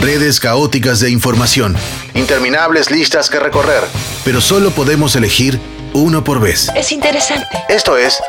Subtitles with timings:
[0.00, 1.76] Redes caóticas de información,
[2.14, 3.82] interminables listas que recorrer,
[4.24, 5.58] pero solo podemos elegir
[5.92, 6.70] uno por vez.
[6.76, 7.48] Es interesante.
[7.68, 8.20] Esto es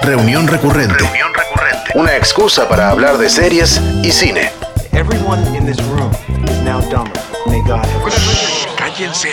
[0.00, 0.94] Reunión Recurrente.
[0.96, 1.90] Reunión recurrente.
[1.96, 4.50] Una excusa para hablar de series y cine.
[4.92, 6.10] Everyone in this room
[6.44, 7.12] is now dumber.
[7.46, 9.28] May God have Cállense.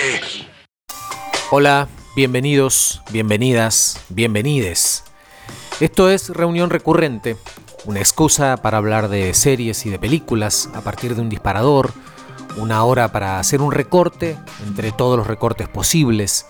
[1.50, 5.06] Hola, bienvenidos, bienvenidas, bienvenides.
[5.80, 7.38] Esto es Reunión Recurrente,
[7.86, 11.92] una excusa para hablar de series y de películas a partir de un disparador,
[12.58, 16.48] una hora para hacer un recorte entre todos los recortes posibles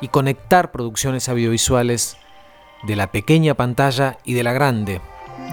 [0.00, 2.16] y conectar producciones audiovisuales
[2.86, 5.00] de la pequeña pantalla y de la grande,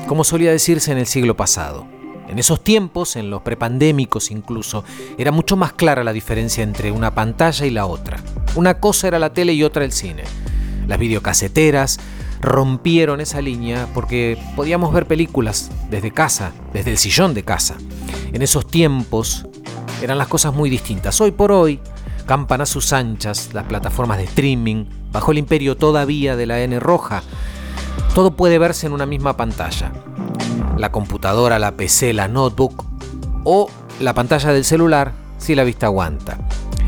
[0.08, 1.88] como solía decirse en el siglo pasado.
[2.28, 4.84] En esos tiempos, en los prepandémicos incluso,
[5.17, 8.19] era mucho más clara la diferencia entre una pantalla y la otra.
[8.56, 10.23] Una cosa era la tele y otra el cine.
[10.88, 12.00] Las videocaseteras
[12.44, 17.75] rompieron esa línea porque podíamos ver películas desde casa, desde el sillón de casa.
[18.31, 19.45] En esos tiempos
[20.02, 21.19] eran las cosas muy distintas.
[21.22, 21.80] Hoy por hoy,
[22.25, 26.80] campan a sus anchas las plataformas de streaming, bajo el imperio todavía de la N
[26.80, 27.23] roja.
[28.13, 29.91] Todo puede verse en una misma pantalla
[30.78, 32.85] la computadora, la PC, la notebook
[33.44, 33.69] o
[34.00, 36.38] la pantalla del celular si la vista aguanta.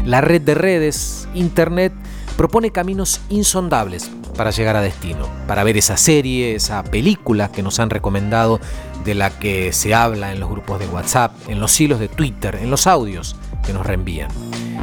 [0.06, 1.94] La red de redes, Internet,
[2.38, 7.80] propone caminos insondables para llegar a destino, para ver esa serie, esa película que nos
[7.80, 8.60] han recomendado,
[9.04, 12.56] de la que se habla en los grupos de WhatsApp, en los hilos de Twitter,
[12.56, 14.30] en los audios que nos reenvían.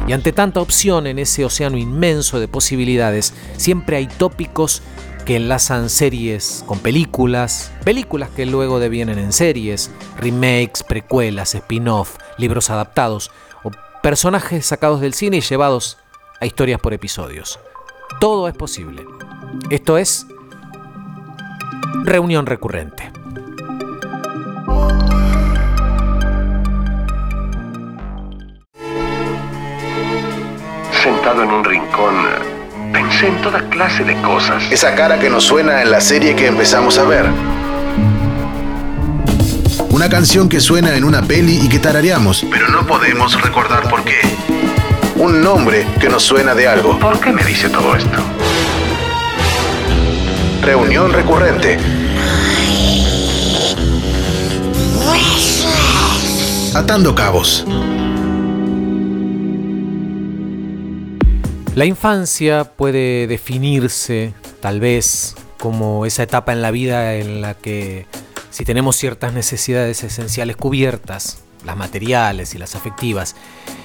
[0.07, 4.81] Y ante tanta opción en ese océano inmenso de posibilidades, siempre hay tópicos
[5.25, 12.69] que enlazan series con películas, películas que luego devienen en series, remakes, precuelas, spin-off, libros
[12.69, 13.31] adaptados
[13.63, 13.71] o
[14.01, 15.97] personajes sacados del cine y llevados
[16.43, 17.57] a historias por episodios.
[18.19, 19.05] Todo es posible.
[19.69, 20.27] Esto es
[22.03, 23.09] Reunión Recurrente.
[31.01, 32.13] Sentado en un rincón,
[32.91, 34.63] pensé en toda clase de cosas.
[34.69, 37.25] Esa cara que nos suena en la serie que empezamos a ver.
[39.91, 44.03] Una canción que suena en una peli y que tarareamos, pero no podemos recordar por
[44.03, 44.19] qué.
[45.23, 46.99] Un nombre que nos suena de algo.
[46.99, 48.17] ¿Por qué me dice todo esto?
[50.61, 51.77] Reunión recurrente.
[56.75, 57.65] Atando cabos.
[61.73, 68.07] La infancia puede definirse tal vez como esa etapa en la vida en la que
[68.49, 73.35] si tenemos ciertas necesidades esenciales cubiertas, las materiales y las afectivas,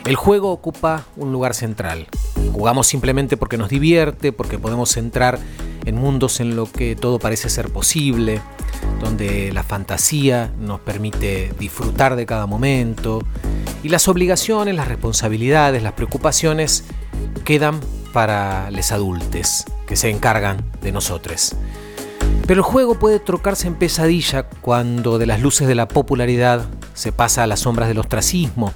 [0.04, 2.06] el juego ocupa un lugar central.
[2.52, 5.38] Jugamos simplemente porque nos divierte, porque podemos entrar
[5.84, 8.40] en mundos en los que todo parece ser posible,
[9.00, 13.22] donde la fantasía nos permite disfrutar de cada momento
[13.82, 16.84] y las obligaciones, las responsabilidades, las preocupaciones
[17.44, 17.80] quedan
[18.12, 21.54] para los adultos que se encargan de nosotros.
[22.46, 26.66] Pero el juego puede trocarse en pesadilla cuando de las luces de la popularidad
[26.98, 28.74] se pasa a las sombras del ostracismo.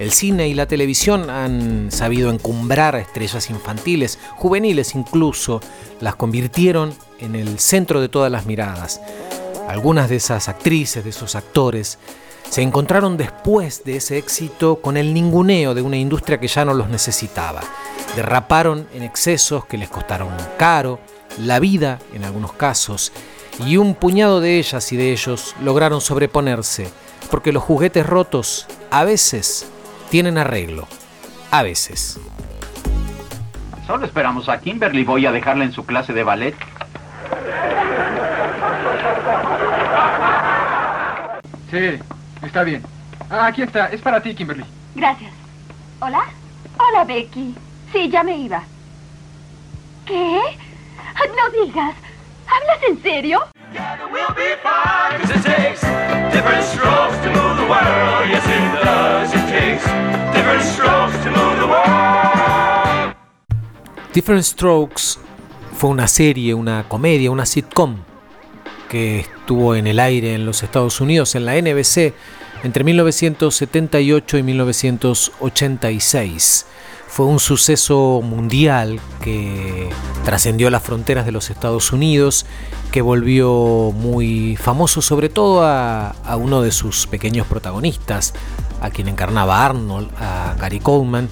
[0.00, 5.60] El cine y la televisión han sabido encumbrar a estrellas infantiles, juveniles incluso,
[6.00, 9.00] las convirtieron en el centro de todas las miradas.
[9.68, 11.98] Algunas de esas actrices, de esos actores,
[12.48, 16.74] se encontraron después de ese éxito con el ninguneo de una industria que ya no
[16.74, 17.60] los necesitaba.
[18.16, 20.98] Derraparon en excesos que les costaron caro,
[21.38, 23.12] la vida en algunos casos,
[23.64, 26.90] y un puñado de ellas y de ellos lograron sobreponerse,
[27.30, 29.70] porque los juguetes rotos a veces
[30.10, 30.86] tienen arreglo,
[31.50, 32.20] a veces.
[33.86, 35.04] Solo esperamos a Kimberly.
[35.04, 36.54] Voy a dejarla en su clase de ballet.
[41.70, 41.98] Sí,
[42.42, 42.82] está bien.
[43.30, 43.86] Ah, aquí está.
[43.86, 44.64] Es para ti, Kimberly.
[44.94, 45.32] Gracias.
[46.00, 46.22] ¿Hola?
[46.78, 47.54] Hola, Becky.
[47.92, 48.62] Sí, ya me iba.
[50.06, 50.40] ¿Qué?
[51.36, 51.94] No digas.
[52.50, 53.40] ¿Hablas en serio?
[64.12, 65.20] Different Strokes
[65.76, 67.98] fue una serie, una comedia, una sitcom
[68.88, 72.12] que estuvo en el aire en los Estados Unidos, en la NBC,
[72.64, 76.66] entre 1978 y 1986.
[77.10, 79.90] Fue un suceso mundial que
[80.24, 82.46] trascendió las fronteras de los Estados Unidos,
[82.92, 88.32] que volvió muy famoso sobre todo a, uno de sus pequeños protagonistas,
[88.80, 91.28] a quien encarnaba Arnold, a Gary Coleman.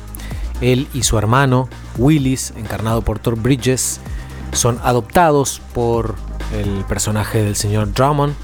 [0.60, 4.00] Él y su hermano, Willis, encarnado por Thor Bridges,
[4.50, 6.16] son adoptados por
[6.52, 8.34] el personaje del señor Drummond.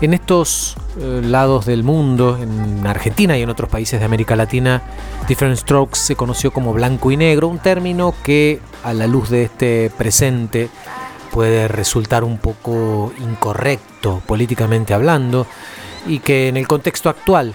[0.00, 4.82] En estos eh, lados del mundo, en Argentina y en otros países de América Latina,
[5.26, 9.44] Different Strokes se conoció como blanco y negro, un término que a la luz de
[9.44, 10.68] este presente
[11.32, 15.46] puede resultar un poco incorrecto políticamente hablando
[16.06, 17.54] y que en el contexto actual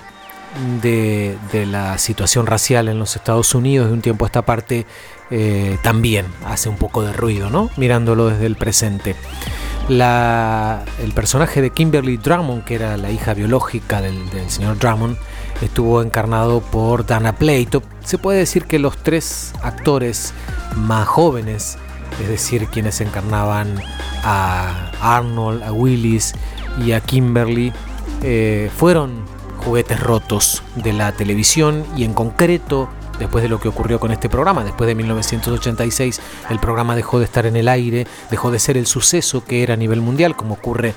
[0.82, 4.86] de, la situación racial en los Estados Unidos de un tiempo a esta parte
[5.30, 7.70] eh, también hace un poco de ruido, ¿no?
[7.78, 9.16] Mirándolo desde el presente.
[9.92, 14.16] La, el personaje de Kimberly Drummond, que era la hija biológica del,
[14.48, 15.18] señor Drummond,
[15.62, 17.84] estuvo encarnado por Dana Plato.
[18.02, 20.34] Se puede decir que los tres actores
[20.78, 21.78] más jóvenes,
[22.22, 23.82] es decir, quienes encarnaban
[24.24, 26.36] a Arnold, a Willis
[26.86, 27.74] y a Kimberly,
[28.24, 29.26] eh, fueron
[29.58, 32.88] juguetes rotos de la televisión y en concreto
[33.22, 34.64] después de lo que ocurrió con este programa.
[34.64, 36.20] Después de 1986
[36.50, 39.76] el programa dejó de estar en el aire, dejó de ser el suceso que era
[39.76, 40.96] a nivel mundial, como ocurre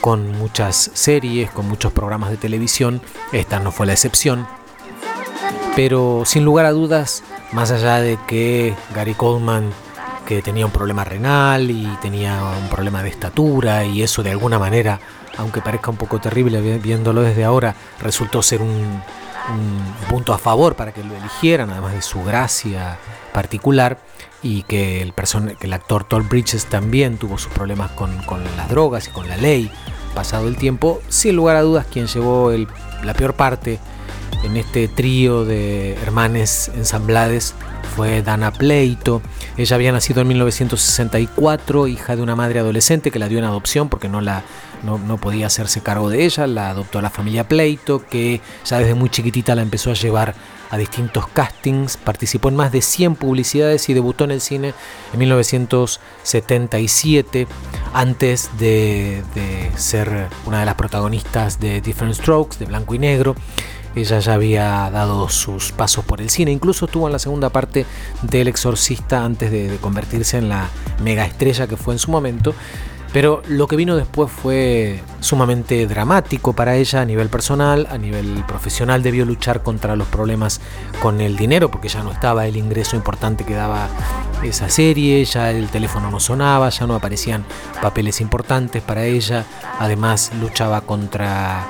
[0.00, 3.02] con muchas series, con muchos programas de televisión.
[3.32, 4.46] Esta no fue la excepción.
[5.74, 9.70] Pero sin lugar a dudas, más allá de que Gary Coleman
[10.24, 14.58] que tenía un problema renal y tenía un problema de estatura y eso de alguna
[14.58, 14.98] manera,
[15.36, 19.02] aunque parezca un poco terrible viéndolo desde ahora, resultó ser un,
[19.52, 22.98] un punto a favor para que lo eligieran, además de su gracia
[23.32, 23.98] particular,
[24.42, 28.68] y que el, que el actor Toll Bridges también tuvo sus problemas con, con, las
[28.68, 29.70] drogas y con la ley
[30.14, 32.68] pasado el tiempo, sin lugar a dudas quien llevó el,
[33.02, 33.78] la peor parte
[34.44, 37.54] en este trío de hermanes ensamblades
[37.96, 39.22] fue Dana Pleito.
[39.56, 43.88] Ella había nacido en 1964, hija de una madre adolescente que la dio en adopción
[43.88, 44.42] porque no, la,
[44.82, 46.46] no, podía hacerse cargo de ella.
[46.46, 50.34] La adoptó la familia Pleito, que ya desde muy chiquitita la empezó a llevar
[50.70, 51.96] a distintos castings.
[51.96, 54.74] Participó en más de 100 publicidades y debutó en el cine
[55.12, 57.46] en 1977,
[57.92, 63.34] antes de, de ser una de las protagonistas de Different Strokes, de Blanco y Negro.
[63.96, 67.86] Ella ya había dado sus pasos por el cine, incluso estuvo en la segunda parte
[68.22, 70.68] del Exorcista antes de, de convertirse en la
[71.00, 72.56] mega estrella que fue en su momento.
[73.14, 78.42] Pero lo que vino después fue sumamente dramático para ella a nivel personal, a nivel
[78.44, 79.04] profesional.
[79.04, 80.60] Debió luchar contra los problemas
[81.00, 83.86] con el dinero porque ya no estaba el ingreso importante que daba
[84.42, 87.44] esa serie, ya el teléfono no sonaba, ya no aparecían
[87.80, 89.44] papeles importantes para ella,
[89.78, 91.68] además luchaba contra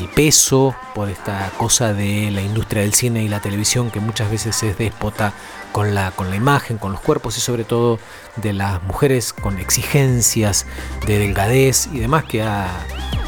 [0.00, 4.30] el, peso, por esta cosa de la industria del cine y la televisión que muchas
[4.30, 5.32] veces es déspota
[5.78, 8.00] con la, con la imagen, con los cuerpos y sobre todo
[8.34, 10.66] de las mujeres con exigencias
[11.06, 12.66] de delgadez y demás que ha,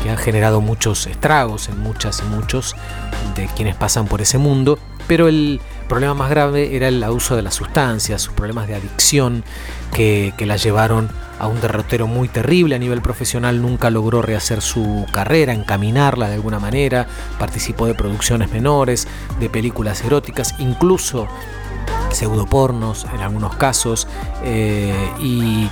[0.03, 2.75] que ha generado muchos estragos en muchas y muchos
[3.37, 4.81] de quienes pasan por ese mundo.
[5.07, 9.45] Pero el problema más grave era el abuso de las sustancias, sus problemas de adicción
[9.95, 11.09] que, que la llevaron
[11.39, 16.35] a un derrotero muy terrible a nivel profesional, nunca logró rehacer su carrera, encaminarla de
[16.35, 17.07] alguna manera,
[17.39, 19.07] participó de producciones menores,
[19.39, 21.29] de películas eróticas, incluso
[22.11, 24.07] pseudopornos en algunos casos,
[24.43, 25.69] eh, y,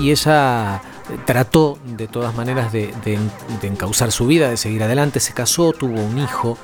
[0.00, 0.82] y, ella
[1.24, 3.18] trató de todas maneras de, de,
[3.60, 6.58] de, encauzar su vida, de seguir adelante, se casó, tuvo un hijo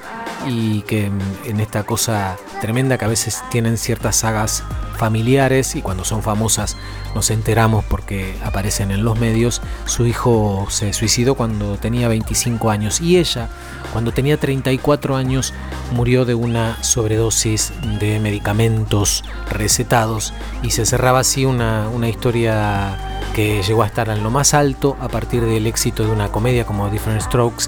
[0.46, 1.10] y que
[1.44, 4.62] en esta cosa tremenda que a veces tienen ciertas sagas
[4.96, 6.76] familiares y cuando son famosas
[7.14, 13.00] nos enteramos porque aparecen en los medios, su hijo se suicidó cuando tenía 25 años
[13.00, 13.48] y ella
[13.92, 15.54] cuando tenía 34 años
[15.92, 23.62] murió de una sobredosis de medicamentos recetados y se cerraba así una, una historia que
[23.62, 26.88] llegó a estar en lo más alto a partir del éxito de una comedia como
[26.90, 27.66] Different Strokes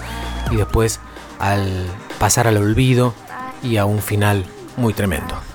[0.51, 1.01] y después
[1.39, 1.87] al
[2.19, 3.15] pasar al olvido
[3.63, 4.45] y a un final
[4.77, 5.46] muy tremendo.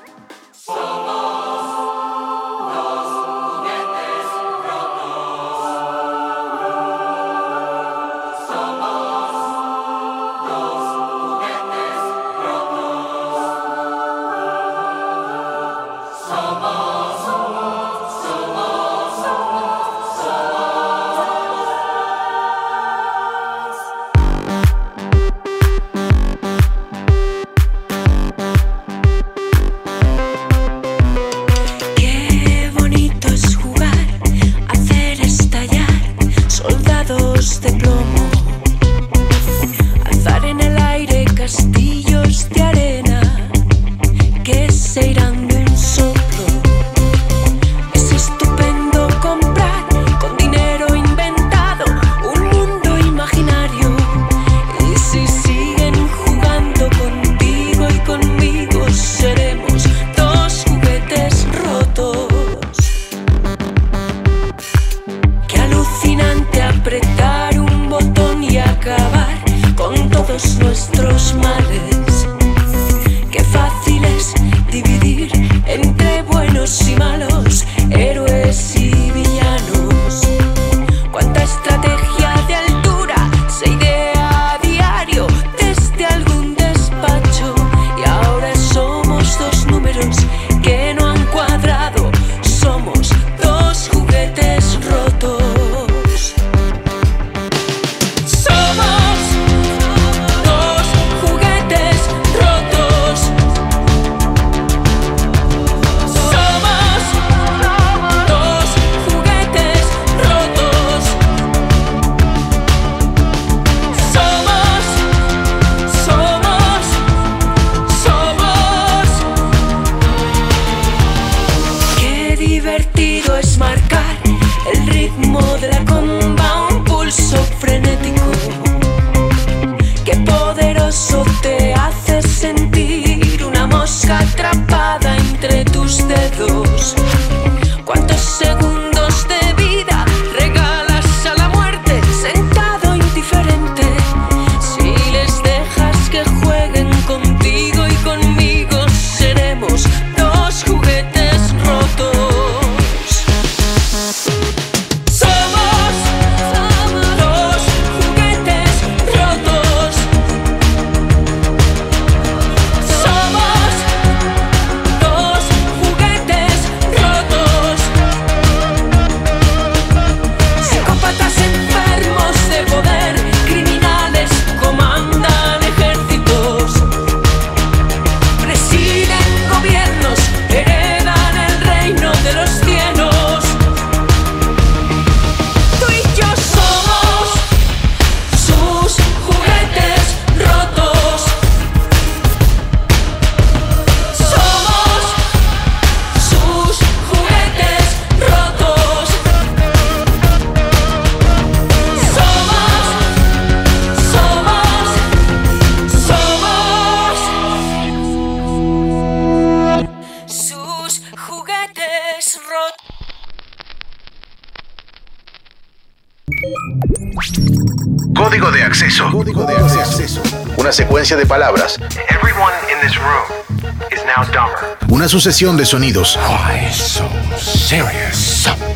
[220.61, 221.79] Una secuencia de palabras.
[222.07, 224.77] Everyone in this room is now dumber.
[224.89, 226.19] Una sucesión de sonidos.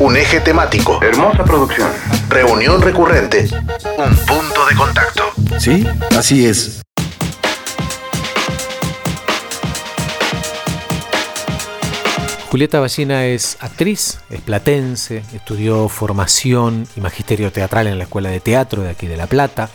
[0.00, 0.98] Un eje temático.
[1.00, 1.88] Hermosa producción.
[2.28, 3.48] Reunión recurrente.
[3.98, 5.30] Un punto de contacto.
[5.60, 5.86] Sí,
[6.18, 6.82] así es.
[12.50, 18.40] Julieta Ballina es actriz, es platense, estudió formación y magisterio teatral en la Escuela de
[18.40, 19.70] Teatro de aquí de La Plata.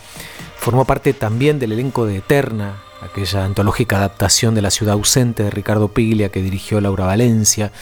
[0.62, 5.50] Formó parte también del elenco de Eterna, aquella antológica adaptación de La ciudad ausente de
[5.50, 7.72] Ricardo Piglia que dirigió Laura Valencia.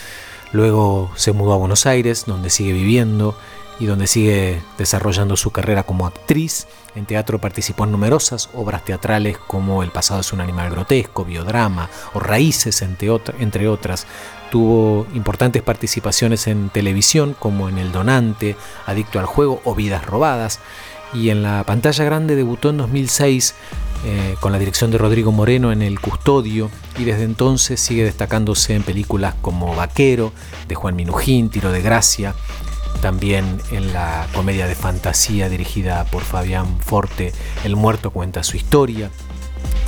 [0.53, 3.37] Luego se mudó a Buenos Aires, donde sigue viviendo
[3.79, 6.69] y donde sigue desarrollando su carrera como actriz.
[6.95, 11.91] En teatro participó en numerosas obras teatrales como El pasado es un animal grotesco, Biodrama
[12.15, 13.11] o Raíces, entre,
[13.41, 14.07] entre otras.
[14.51, 18.57] Tuvo importantes participaciones en televisión como en El Donante,
[18.87, 20.61] Adicto al Juego o Vidas Robadas.
[21.13, 23.55] Y en la pantalla grande debutó en 2006
[24.05, 28.75] eh, con la dirección de Rodrigo Moreno en El Custodio y desde entonces sigue destacándose
[28.75, 30.33] en películas como Vaquero,
[30.69, 32.35] de Juan Minujín, Tiro de Gracia,
[33.03, 37.33] también en la comedia de fantasía dirigida por Fabián Forte,
[37.65, 39.11] El muerto cuenta su historia,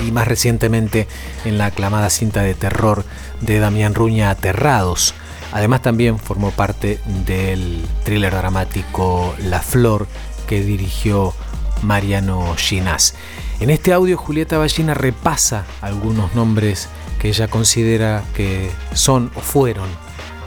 [0.07, 1.07] y más recientemente
[1.45, 3.05] en la aclamada cinta de terror
[3.41, 5.15] de Damián Ruña Aterrados.
[5.53, 10.07] Además también formó parte del thriller dramático La Flor
[10.53, 11.33] que dirigió
[11.81, 13.15] Mariano Ginás.
[13.59, 19.89] En este audio Julieta Ballina repasa algunos nombres que ella considera que son o fueron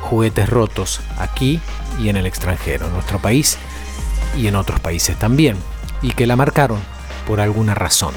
[0.02, 1.60] juguetes rotos aquí
[2.00, 3.58] y en el extranjero, en nuestro país
[4.38, 5.58] y en otros países también,
[6.04, 6.82] y que la marcaron
[7.26, 8.14] por alguna razón.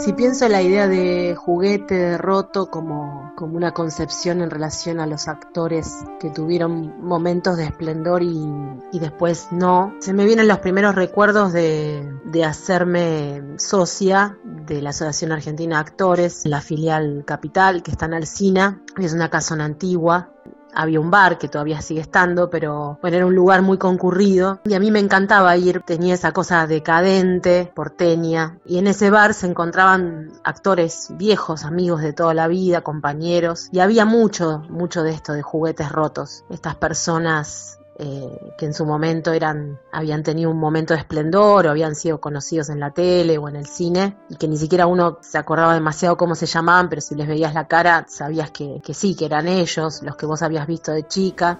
[0.00, 5.06] Si pienso en la idea de juguete roto como, como una concepción en relación a
[5.06, 8.48] los actores que tuvieron momentos de esplendor y,
[8.92, 14.90] y después no, se me vienen los primeros recuerdos de, de hacerme socia de la
[14.90, 20.32] Asociación Argentina de Actores, la filial Capital, que está en Alcina, es una casona antigua,
[20.74, 24.60] había un bar que todavía sigue estando, pero bueno, era un lugar muy concurrido.
[24.64, 29.34] Y a mí me encantaba ir, tenía esa cosa decadente, porteña, y en ese bar
[29.34, 35.10] se encontraban actores viejos, amigos de toda la vida, compañeros, y había mucho, mucho de
[35.10, 40.58] esto de juguetes rotos, estas personas eh, que en su momento eran, habían tenido un
[40.58, 44.36] momento de esplendor o habían sido conocidos en la tele o en el cine y
[44.36, 47.68] que ni siquiera uno se acordaba demasiado cómo se llamaban, pero si les veías la
[47.68, 51.58] cara sabías que, que sí, que eran ellos, los que vos habías visto de chica.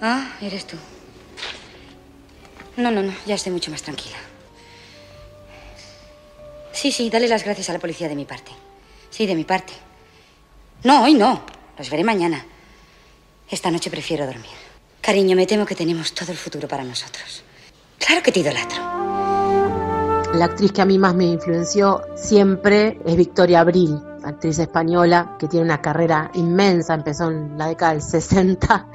[0.00, 0.76] Ah, eres tú.
[2.76, 4.16] No, no, no, ya estoy mucho más tranquila.
[6.72, 8.52] Sí, sí, dale las gracias a la policía de mi parte.
[9.10, 9.72] Sí, de mi parte.
[10.84, 11.42] No, hoy no.
[11.76, 12.46] Los veré mañana.
[13.50, 14.59] Esta noche prefiero dormir.
[15.00, 17.42] Cariño, me temo que tenemos todo el futuro para nosotros.
[17.98, 18.82] Claro que te idolatro.
[20.34, 25.48] La actriz que a mí más me influenció siempre es Victoria Abril, actriz española que
[25.48, 28.88] tiene una carrera inmensa, empezó en la década del 60,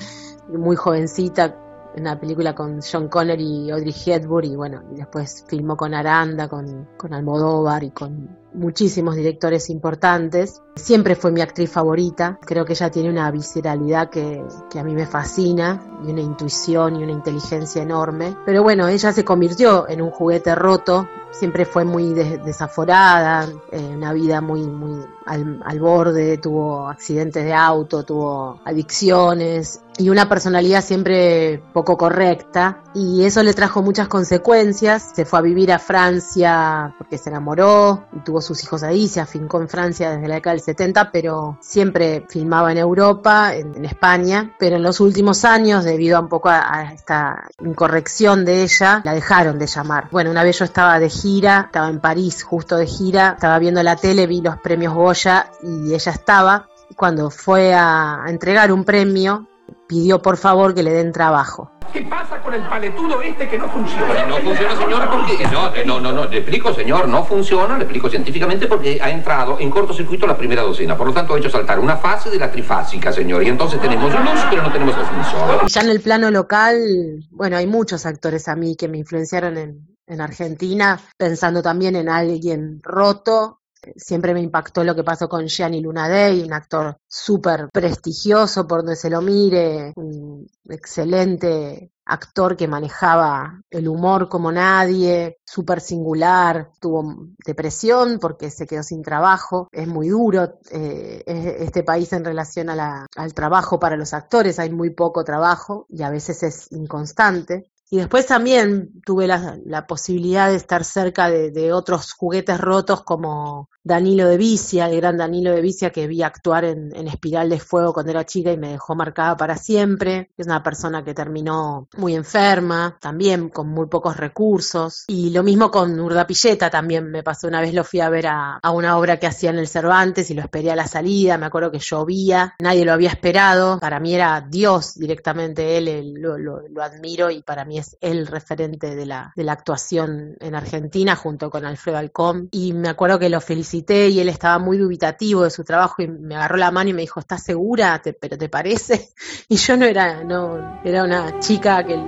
[0.49, 1.55] muy jovencita,
[1.95, 5.93] en una película con John Connery y Audrey Hepburn y bueno, y después filmó con
[5.93, 10.61] Aranda, con, con Almodóvar y con muchísimos directores importantes.
[10.75, 12.39] Siempre fue mi actriz favorita.
[12.41, 16.95] Creo que ella tiene una visceralidad que, que, a mí me fascina y una intuición
[16.95, 18.35] y una inteligencia enorme.
[18.45, 21.07] Pero bueno, ella se convirtió en un juguete roto.
[21.31, 27.53] Siempre fue muy desaforada, eh, una vida muy, muy al, al borde, tuvo accidentes de
[27.53, 35.11] auto, tuvo adicciones y una personalidad siempre poco correcta y eso le trajo muchas consecuencias.
[35.15, 39.19] Se fue a vivir a Francia porque se enamoró y tuvo sus hijos ahí, se
[39.19, 44.55] afincó en Francia desde la década del 70, pero siempre filmaba en Europa, en, España,
[44.57, 49.13] pero en los últimos años, debido a un poco a, esta incorrección de ella, la
[49.13, 50.07] dejaron de llamar.
[50.11, 53.83] Bueno, una vez yo estaba de gira, estaba en París justo de gira, estaba viendo
[53.83, 56.67] la tele, vi los premios Goya y ella estaba.
[56.95, 59.47] Cuando fue a entregar un premio,
[59.87, 61.71] pidió por favor que le den trabajo.
[61.93, 64.25] ¿Qué pasa con el paletudo este que no funciona?
[64.25, 65.45] No funciona, señor, porque...
[65.45, 69.57] No, no, no, no, le explico, señor, no funciona, le explico científicamente porque ha entrado
[69.59, 70.97] en cortocircuito la primera docena.
[70.97, 73.43] Por lo tanto, ha hecho saltar una fase de la trifásica, señor.
[73.43, 75.67] Y entonces tenemos luz, pero no tenemos ascensor.
[75.67, 79.95] Ya en el plano local, bueno, hay muchos actores a mí que me influenciaron en,
[80.07, 83.61] en Argentina, pensando también en alguien roto,
[83.95, 88.95] siempre me impactó lo que pasó con Gianni Lunadei, un actor súper prestigioso por donde
[88.95, 97.29] se lo mire, un excelente actor que manejaba el humor como nadie, súper singular, tuvo
[97.45, 103.33] depresión porque se quedó sin trabajo, es muy duro eh, este país en relación al
[103.33, 107.71] trabajo para los actores, hay muy poco trabajo y a veces es inconstante.
[107.89, 114.27] Y después también tuve la, posibilidad de estar cerca de, otros juguetes rotos como Danilo
[114.27, 117.93] de Vicia, el gran Danilo de Vicia que vi actuar en, en, Espiral de Fuego
[117.93, 120.31] cuando era chica y me dejó marcada para siempre.
[120.37, 125.03] Es una persona que terminó muy enferma, también con muy pocos recursos.
[125.07, 127.47] Y lo mismo con Urdapilleta también me pasó.
[127.47, 130.29] Una vez lo fui a ver a, a una obra que hacía en el Cervantes
[130.31, 131.37] y lo esperé a la salida.
[131.37, 133.79] Me acuerdo que llovía, nadie lo había esperado.
[133.79, 138.95] Para mí era Dios directamente él, lo, lo, admiro y para mí es el referente
[138.95, 142.49] de la, de la actuación en Argentina junto con Alfredo Alcón.
[142.51, 146.07] Y me acuerdo que lo felicité y él estaba muy dubitativo de su trabajo y
[146.07, 148.01] me agarró la mano y me dijo, ¿estás segura?
[148.01, 149.09] ¿Te, ¿Pero te parece?
[149.47, 152.01] Y yo no era, no, era una chica que,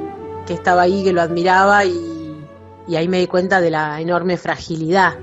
[0.45, 2.45] que estaba ahí, que lo admiraba y,
[2.87, 5.15] y ahí me di cuenta de la enorme fragilidad.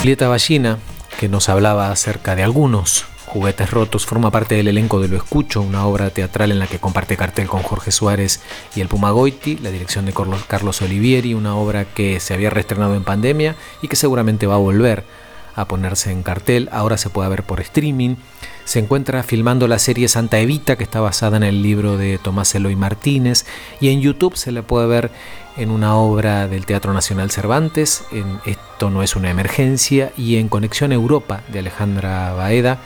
[0.00, 0.78] Julieta Ballina,
[1.18, 5.60] que nos hablaba acerca de algunos Juguetes Rotos forma parte del elenco de Lo Escucho,
[5.60, 8.40] una obra teatral en la que comparte cartel con Jorge Suárez
[8.74, 10.14] y el Puma Goiti, la dirección de
[10.48, 14.58] Carlos Olivieri, una obra que se había reestrenado en pandemia y que seguramente va a
[14.58, 15.04] volver
[15.54, 18.16] a ponerse en cartel, ahora se puede ver por streaming.
[18.70, 22.54] Se encuentra filmando la serie Santa Evita, que está basada en el libro de Tomás
[22.54, 23.44] Eloy Martínez,
[23.80, 25.10] y en YouTube se le puede ver
[25.56, 30.48] en una obra del Teatro Nacional Cervantes, en Esto no es una emergencia, y en
[30.48, 32.78] Conexión Europa de Alejandra Baeda,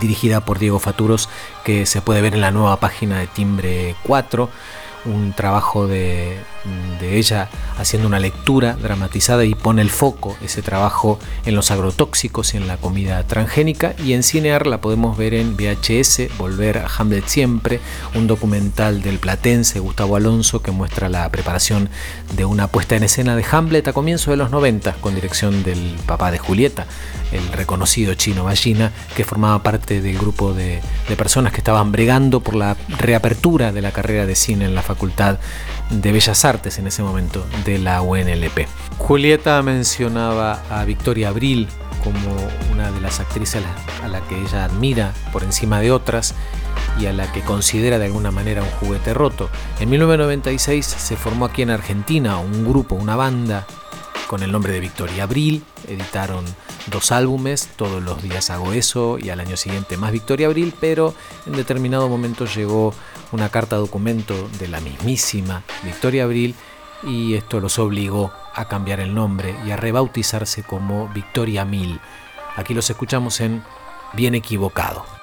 [0.00, 1.28] dirigida por Diego Faturos,
[1.62, 4.48] que se puede ver en la nueva página de Timbre 4,
[5.06, 6.38] un trabajo de,
[7.00, 12.56] ella haciendo una lectura dramatizada y pone el foco, ese trabajo, en los agrotóxicos y
[12.56, 13.94] en la comida transgénica.
[14.04, 17.80] Y en Cinear la podemos ver en VHS, Volver a Hamlet Siempre,
[18.14, 21.88] un documental del platense Gustavo Alonso que muestra la preparación
[22.34, 25.96] de una puesta en escena de Hamlet a comienzos de los 90 con dirección del
[26.06, 26.86] papá de Julieta,
[27.30, 32.40] el reconocido chino Ballina, que formaba parte del grupo de, de personas que estaban bregando
[32.40, 34.95] por la reapertura de la carrera de cine en la Facultad
[35.90, 38.66] de Bellas Artes en ese momento de la UNLP.
[38.98, 41.68] Julieta mencionaba a Victoria Abril
[42.02, 42.36] como
[42.72, 43.62] una de las actrices
[44.02, 46.34] a la, que ella admira por encima de otras
[46.98, 49.50] y a la que considera de alguna manera un juguete roto.
[49.80, 53.66] En 1996 se formó aquí en Argentina un grupo, una banda
[54.26, 56.44] con el nombre de Victoria Abril, editaron
[56.90, 61.14] dos álbumes, todos los días hago eso y al año siguiente más Victoria Abril, pero
[61.46, 62.92] en determinado momento llegó
[63.32, 66.54] una carta documento de la mismísima Victoria Abril
[67.02, 72.00] y esto los obligó a cambiar el nombre y a rebautizarse como Victoria Mil.
[72.56, 73.62] Aquí los escuchamos en
[74.14, 75.15] Bien equivocado.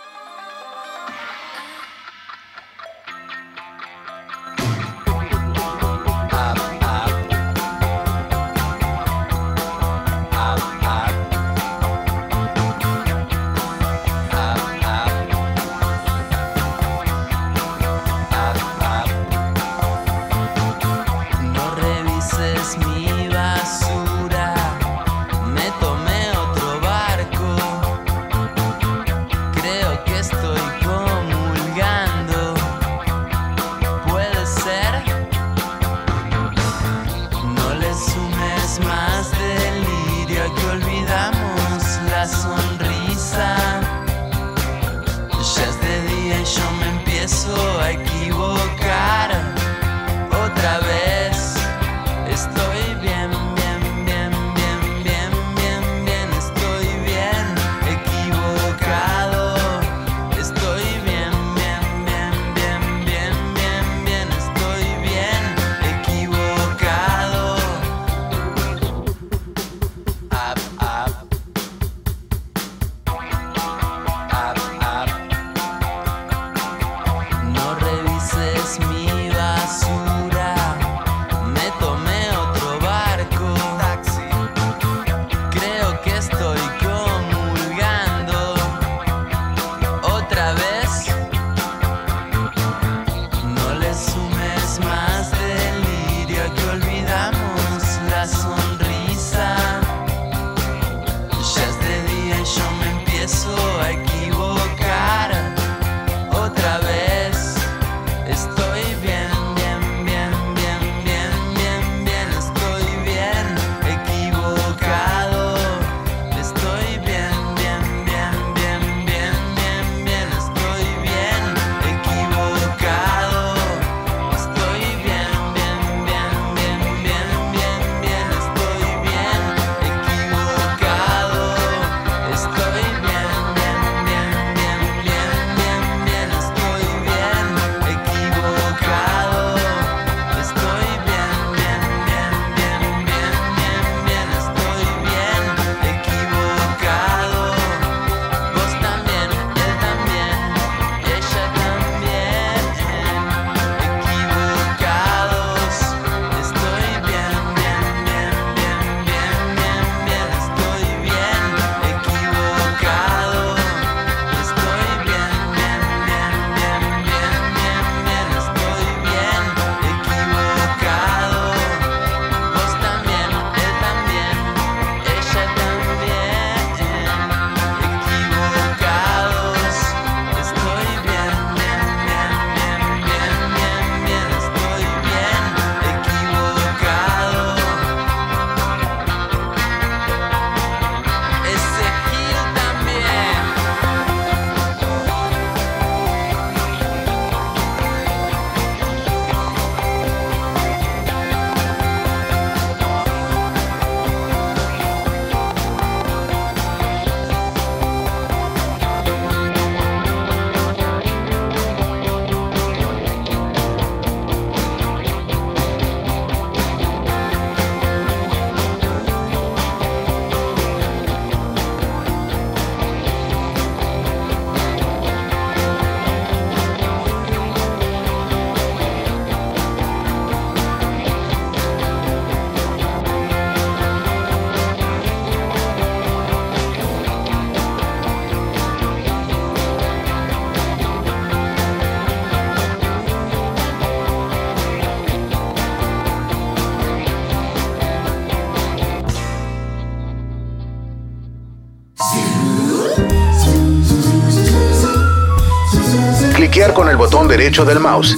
[256.73, 258.15] Con el botón derecho del mouse.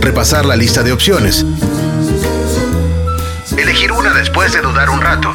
[0.00, 1.44] Repasar la lista de opciones.
[3.56, 5.32] Elegir una después de dudar un rato.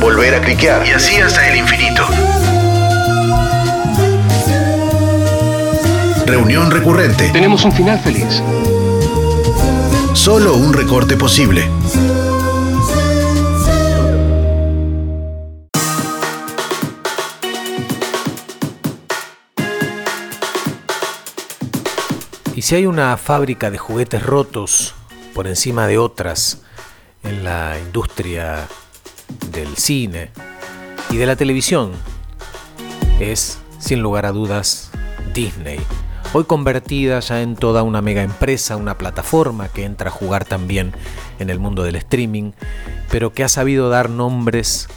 [0.00, 2.06] Volver a cliquear y así hasta el infinito.
[6.26, 7.30] Reunión recurrente.
[7.30, 8.42] Tenemos un final feliz.
[10.14, 11.70] Solo un recorte posible.
[22.66, 24.96] Si hay una fábrica de juguetes rotos
[25.36, 26.62] por encima de otras
[27.22, 28.66] en la industria
[29.52, 30.30] del cine
[31.08, 31.92] y de la televisión,
[33.20, 34.90] es, sin lugar a dudas,
[35.32, 35.78] Disney.
[36.32, 40.92] Hoy convertida ya en toda una mega empresa, una plataforma que entra a jugar también
[41.38, 42.50] en el mundo del streaming,
[43.12, 44.88] pero que ha sabido dar nombres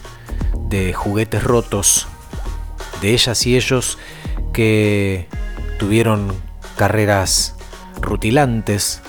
[0.70, 2.08] de juguetes rotos,
[3.04, 4.00] de ellas y ellos
[4.54, 5.28] que
[5.78, 6.34] tuvieron
[6.76, 7.54] carreras
[8.02, 9.02] rutilantes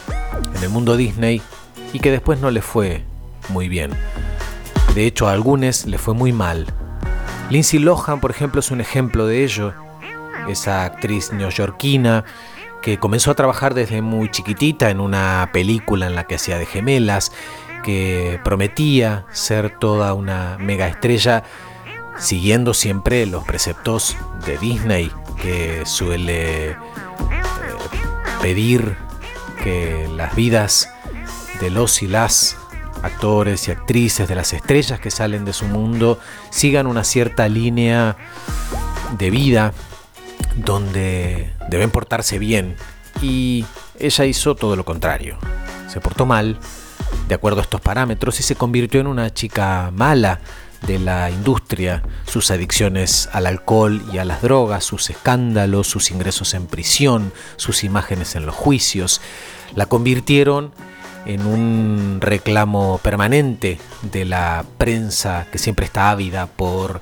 [0.56, 1.42] en el mundo Disney
[1.92, 3.04] y que después no les fue
[3.48, 3.92] muy bien.
[4.94, 6.66] De hecho, a algunos les fue muy mal.
[7.50, 9.72] Lindsay Lohan, por ejemplo, es un ejemplo de ello.
[10.48, 12.24] Esa actriz neoyorquina
[12.82, 16.66] que comenzó a trabajar desde muy chiquitita en una película en la que hacía de
[16.66, 17.32] gemelas,
[17.84, 21.44] que prometía ser toda una mega estrella,
[22.18, 26.76] siguiendo siempre los preceptos de Disney, que suele
[28.40, 28.96] pedir
[29.62, 30.90] que las vidas
[31.60, 32.56] de los y las
[33.02, 36.18] actores y actrices, de las estrellas que salen de su mundo,
[36.50, 38.16] sigan una cierta línea
[39.18, 39.72] de vida
[40.56, 42.76] donde deben portarse bien.
[43.22, 43.64] Y
[43.98, 45.38] ella hizo todo lo contrario.
[45.88, 46.58] Se portó mal,
[47.28, 50.40] de acuerdo a estos parámetros, y se convirtió en una chica mala,
[50.86, 56.54] de la industria, sus adicciones al alcohol y a las drogas, sus escándalos, sus ingresos
[56.54, 59.20] en prisión, sus imágenes en los juicios,
[59.74, 60.72] la convirtieron
[61.26, 67.00] en un reclamo permanente de la prensa que siempre está ávida por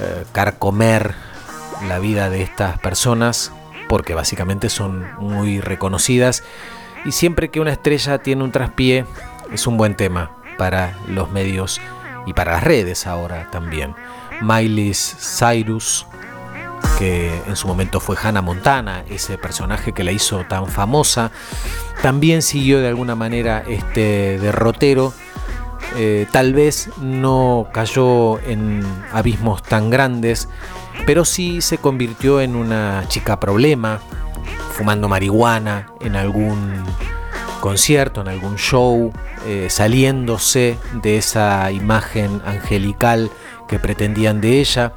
[0.00, 1.14] eh, carcomer
[1.88, 3.52] la vida de estas personas
[3.88, 6.44] porque básicamente son muy reconocidas.
[7.04, 9.06] Y siempre que una estrella tiene un traspié
[9.52, 11.80] es un buen tema para los medios
[12.28, 13.94] y para las redes ahora también.
[14.42, 16.06] Miley Cyrus,
[16.98, 21.30] que en su momento fue Hannah Montana, ese personaje que la hizo tan famosa,
[22.02, 25.14] también siguió de alguna manera este derrotero.
[25.96, 30.48] Eh, tal vez no cayó en abismos tan grandes,
[31.06, 34.00] pero sí se convirtió en una chica problema,
[34.72, 36.84] fumando marihuana en algún
[37.60, 39.12] concierto, en algún show,
[39.50, 43.30] eh, saliéndose de esa imagen angelical
[43.66, 44.92] que pretendían de ella,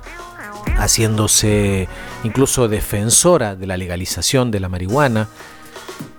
[0.77, 1.87] haciéndose
[2.25, 5.29] incluso defensora de la legalización de la marihuana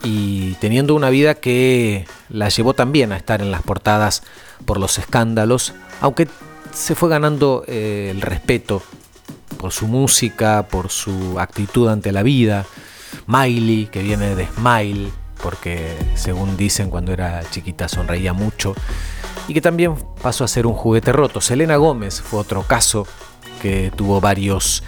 [0.02, 4.22] y teniendo una vida que la llevó también a estar en las portadas
[4.64, 6.26] por los escándalos, aunque
[6.72, 8.82] se fue ganando eh, el respeto
[9.58, 12.64] por su música, por su actitud ante la vida.
[13.26, 15.10] Miley, que viene de Smile,
[15.42, 18.74] porque según dicen cuando era chiquita sonreía mucho
[19.48, 21.40] y que también pasó a ser un juguete roto.
[21.40, 23.06] Selena Gómez fue otro caso
[23.60, 24.82] que tuvo varios,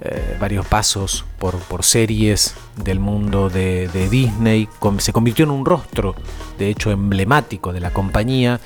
[0.00, 6.14] eh, varios pasos por, por, series del mundo de, Disney, se convirtió en un rostro,
[6.58, 8.60] de hecho emblemático de la compañía,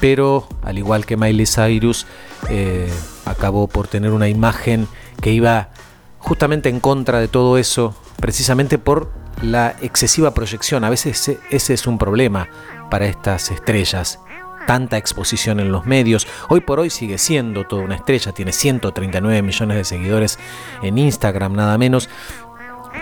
[0.00, 2.06] pero al igual que Miley Cyrus,
[2.48, 2.92] eh,
[3.24, 4.88] acabó por tener una imagen
[5.20, 5.70] que iba
[6.18, 10.84] justamente en contra de todo eso, precisamente por la excesiva proyección.
[10.84, 12.48] A veces ese es un problema
[12.90, 14.20] para estas estrellas.
[14.66, 16.28] Tanta exposición en los medios.
[16.48, 18.32] Hoy por hoy sigue siendo toda una estrella.
[18.32, 20.38] Tiene 139 millones de seguidores
[20.82, 22.08] en Instagram, nada menos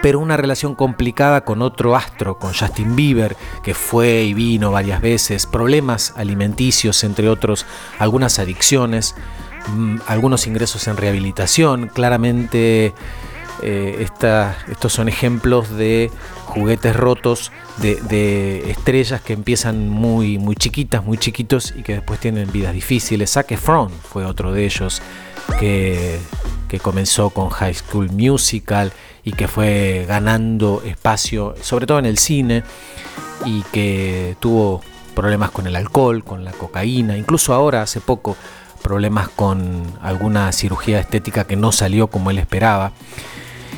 [0.03, 5.01] pero una relación complicada con otro astro, con Justin Bieber, que fue y vino varias
[5.01, 7.67] veces, problemas alimenticios, entre otros,
[7.99, 9.15] algunas adicciones,
[9.69, 12.95] mm, algunos ingresos en rehabilitación, claramente
[13.63, 14.07] eh,
[14.71, 16.11] estos son ejemplos de
[16.47, 22.51] juguetes rotos de, estrellas que empiezan muy, muy chiquitas, muy chiquitos y que después tienen
[22.51, 23.33] vidas difíciles.
[23.33, 25.01] Zac Efron fue otro de ellos
[25.59, 26.19] que,
[26.69, 28.93] que comenzó con High School Musical
[29.25, 32.63] y que fue ganando espacio, sobre todo en el cine,
[33.45, 34.83] y que tuvo
[35.15, 38.37] problemas con el alcohol, con la cocaína, incluso ahora hace poco
[38.83, 42.93] problemas con alguna cirugía estética que no salió como él esperaba.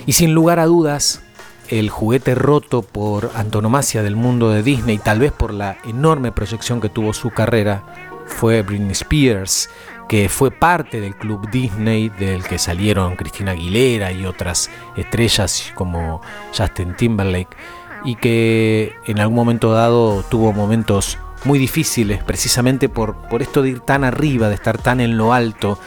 [0.06, 1.22] Y sin lugar a dudas,
[1.68, 6.80] el juguete roto por antonomasia del mundo de Disney, tal vez por la enorme proyección
[6.80, 7.84] que tuvo su carrera,
[8.26, 9.70] fue Britney Spears,
[10.08, 16.20] que fue parte del club Disney del que salieron Cristina Aguilera y otras estrellas como
[16.56, 17.56] Justin Timberlake
[18.04, 23.70] y que en algún momento dado tuvo momentos muy difíciles precisamente por, por esto de
[23.70, 25.78] ir tan arriba, de estar tan en lo alto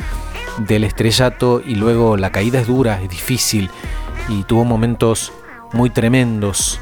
[0.60, 3.70] del estrellato y luego la caída es dura, es difícil
[4.28, 5.32] y tuvo momentos
[5.74, 6.80] muy tremendos.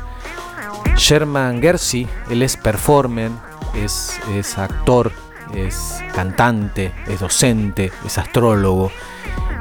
[0.95, 3.31] Sherman Gersey, él es performer,
[3.75, 5.11] es, es actor,
[5.53, 8.91] es cantante, es docente, es astrólogo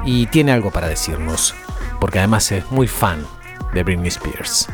[0.04, 1.54] y tiene algo para decirnos,
[2.00, 3.24] porque además es muy fan
[3.72, 4.68] de Britney Spears.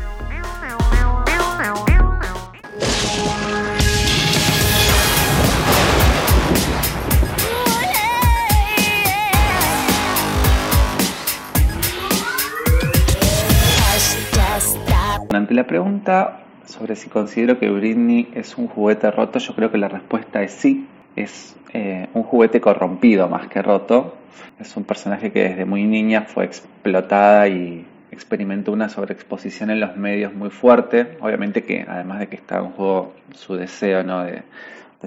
[15.31, 19.77] Ante la pregunta sobre si considero que Britney es un juguete roto, yo creo que
[19.77, 20.87] la respuesta es sí.
[21.15, 24.15] Es eh, un juguete corrompido más que roto.
[24.59, 29.95] Es un personaje que desde muy niña fue explotada y experimentó una sobreexposición en los
[29.95, 31.17] medios muy fuerte.
[31.21, 34.43] Obviamente que además de que estaba en juego su deseo de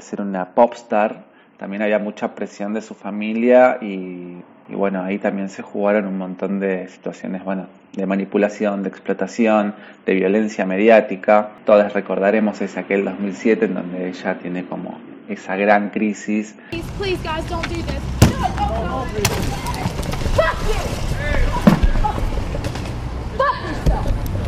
[0.01, 1.25] ser una popstar,
[1.57, 4.37] también había mucha presión de su familia y,
[4.69, 9.75] y, bueno, ahí también se jugaron un montón de situaciones, bueno, de manipulación, de explotación,
[10.07, 11.51] de violencia mediática.
[11.65, 14.99] Todas recordaremos ese aquel 2007 en donde ella tiene como
[15.29, 16.55] esa gran crisis.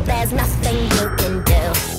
[0.05, 1.94] There's nothing you can do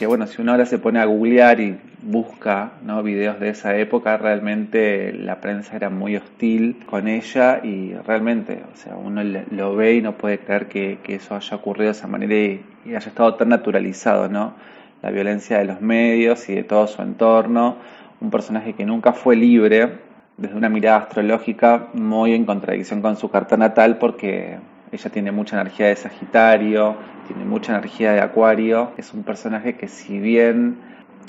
[0.00, 3.02] Que bueno, si uno ahora se pone a googlear y busca ¿no?
[3.02, 8.76] videos de esa época, realmente la prensa era muy hostil con ella y realmente, o
[8.78, 12.06] sea, uno lo ve y no puede creer que, que eso haya ocurrido de esa
[12.06, 14.54] manera y, y, haya estado tan naturalizado, ¿no?
[15.02, 17.76] La violencia de los medios y de todo su entorno,
[18.22, 19.98] un personaje que nunca fue libre,
[20.38, 24.56] desde una mirada astrológica muy en contradicción con su carta natal porque
[24.92, 26.96] ella tiene mucha energía de Sagitario,
[27.30, 30.78] tiene mucha energía de Acuario, es un personaje que si bien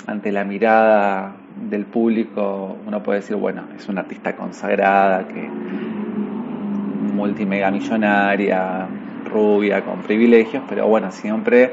[0.07, 1.35] ante la mirada
[1.69, 5.47] del público uno puede decir, bueno, es una artista consagrada, que
[7.13, 8.87] multimega millonaria,
[9.25, 11.71] rubia, con privilegios, pero bueno, siempre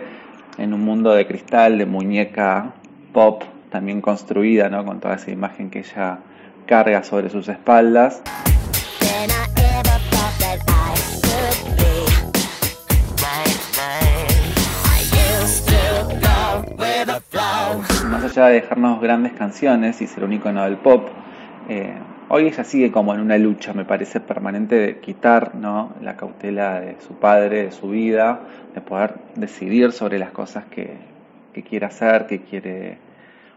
[0.59, 2.73] en un mundo de cristal, de muñeca
[3.15, 4.85] pop, también construida, ¿no?
[4.85, 6.19] Con toda esa imagen que ella
[6.67, 8.23] carga sobre sus espaldas.
[18.29, 21.09] Allá de dejarnos grandes canciones y ser un icono del pop,
[21.69, 21.95] eh,
[22.29, 25.93] hoy ella sigue como en una lucha, me parece, permanente de quitar ¿no?
[26.03, 28.41] la cautela de su padre, de su vida,
[28.75, 30.97] de poder decidir sobre las cosas que,
[31.53, 32.99] que quiere hacer, que quiere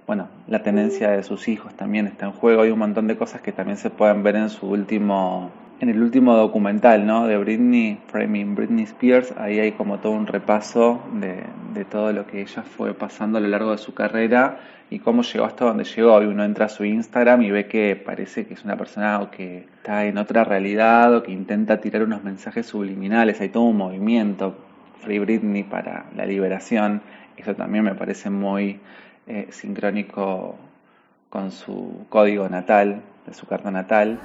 [0.08, 2.64] bueno, la tenencia de sus hijos también está en juego.
[2.64, 6.02] Hay un montón de cosas que también se pueden ver en su último, en el
[6.02, 7.26] último documental, ¿no?
[7.26, 9.34] De Britney, Framing Britney Spears.
[9.36, 13.42] Ahí hay como todo un repaso de, de todo lo que ella fue pasando a
[13.42, 14.60] lo largo de su carrera
[14.92, 16.22] y cómo llegó hasta donde llegó.
[16.22, 19.66] Y uno entra a su Instagram y ve que parece que es una persona que
[19.78, 23.42] está en otra realidad o que intenta tirar unos mensajes subliminales.
[23.42, 24.56] Hay todo un movimiento
[25.00, 27.02] Free Britney para la liberación.
[27.38, 28.80] Eso también me parece muy
[29.26, 30.58] eh, sincrónico
[31.32, 34.20] con su código natal, de su carta natal.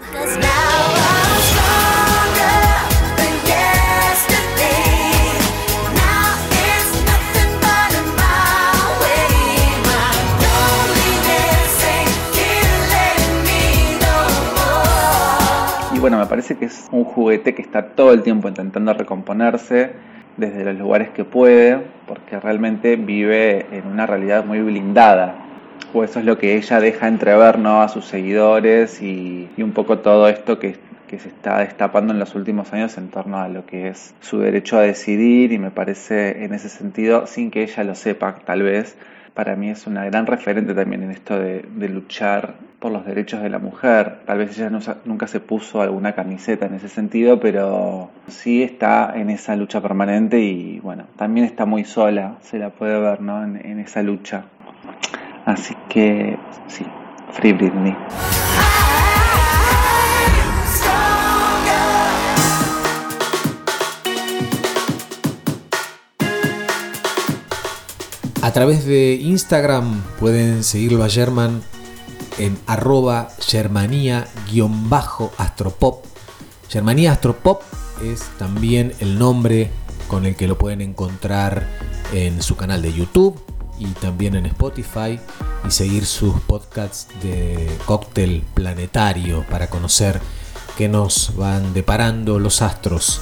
[15.93, 19.93] Y bueno, me parece que es un juguete que está todo el tiempo intentando recomponerse
[20.37, 25.46] desde los lugares que puede, porque realmente vive en una realidad muy blindada.
[25.93, 27.81] O eso es lo que ella deja entrever ¿no?
[27.81, 32.35] a sus seguidores y, un poco todo esto que, que, se está destapando en los
[32.35, 36.45] últimos años en torno a lo que es su derecho a decidir y me parece
[36.45, 38.97] en ese sentido, sin que ella lo sepa tal vez,
[39.33, 43.43] para mí es una gran referente también en esto de, de luchar por los derechos
[43.43, 44.21] de la mujer.
[44.25, 44.71] Tal vez ella
[45.05, 50.41] nunca se puso alguna camiseta en ese sentido, pero sí está en esa lucha permanente
[50.41, 53.45] y bueno, también está muy sola, se la puede ver ¿no?
[53.45, 54.45] en esa lucha.
[55.47, 56.85] Así que sí,
[57.31, 57.97] Free Britney.
[68.43, 71.63] A través de Instagram pueden seguirlo a German
[72.39, 76.05] en arroba germanía-astropop.
[76.69, 77.63] Germanía Astropop
[78.03, 79.71] es también el nombre
[80.09, 81.69] con el que lo pueden encontrar
[82.13, 83.46] en su canal de YouTube.
[83.79, 85.19] Y también en Spotify
[85.67, 90.21] y seguir sus podcasts de cóctel planetario para conocer
[90.77, 93.21] qué nos van deparando los astros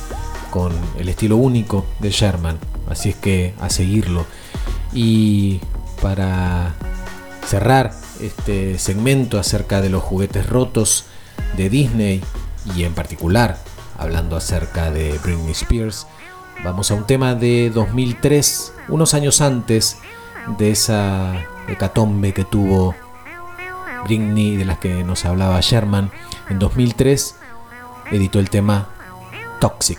[0.50, 2.58] con el estilo único de Sherman.
[2.88, 4.26] Así es que a seguirlo.
[4.92, 5.60] Y
[6.00, 6.74] para
[7.46, 11.06] cerrar este segmento acerca de los juguetes rotos
[11.56, 12.22] de Disney
[12.76, 13.58] y en particular
[13.98, 16.06] hablando acerca de Britney Spears,
[16.62, 19.98] vamos a un tema de 2003, unos años antes
[20.58, 22.94] de esa hecatombe que tuvo
[24.04, 26.10] Britney, de las que nos hablaba Sherman.
[26.48, 27.36] En 2003
[28.10, 28.88] editó el tema
[29.60, 29.98] Toxic.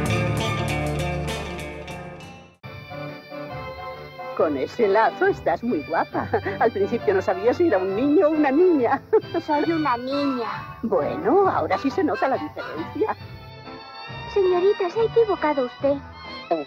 [4.71, 6.29] Con ese lazo estás muy guapa.
[6.59, 9.01] Al principio no sabía si era un niño o una niña.
[9.45, 10.77] Soy una niña.
[10.81, 13.15] Bueno, ahora sí se nota la diferencia.
[14.33, 15.95] Señorita, se ha equivocado usted.
[16.51, 16.65] Eh,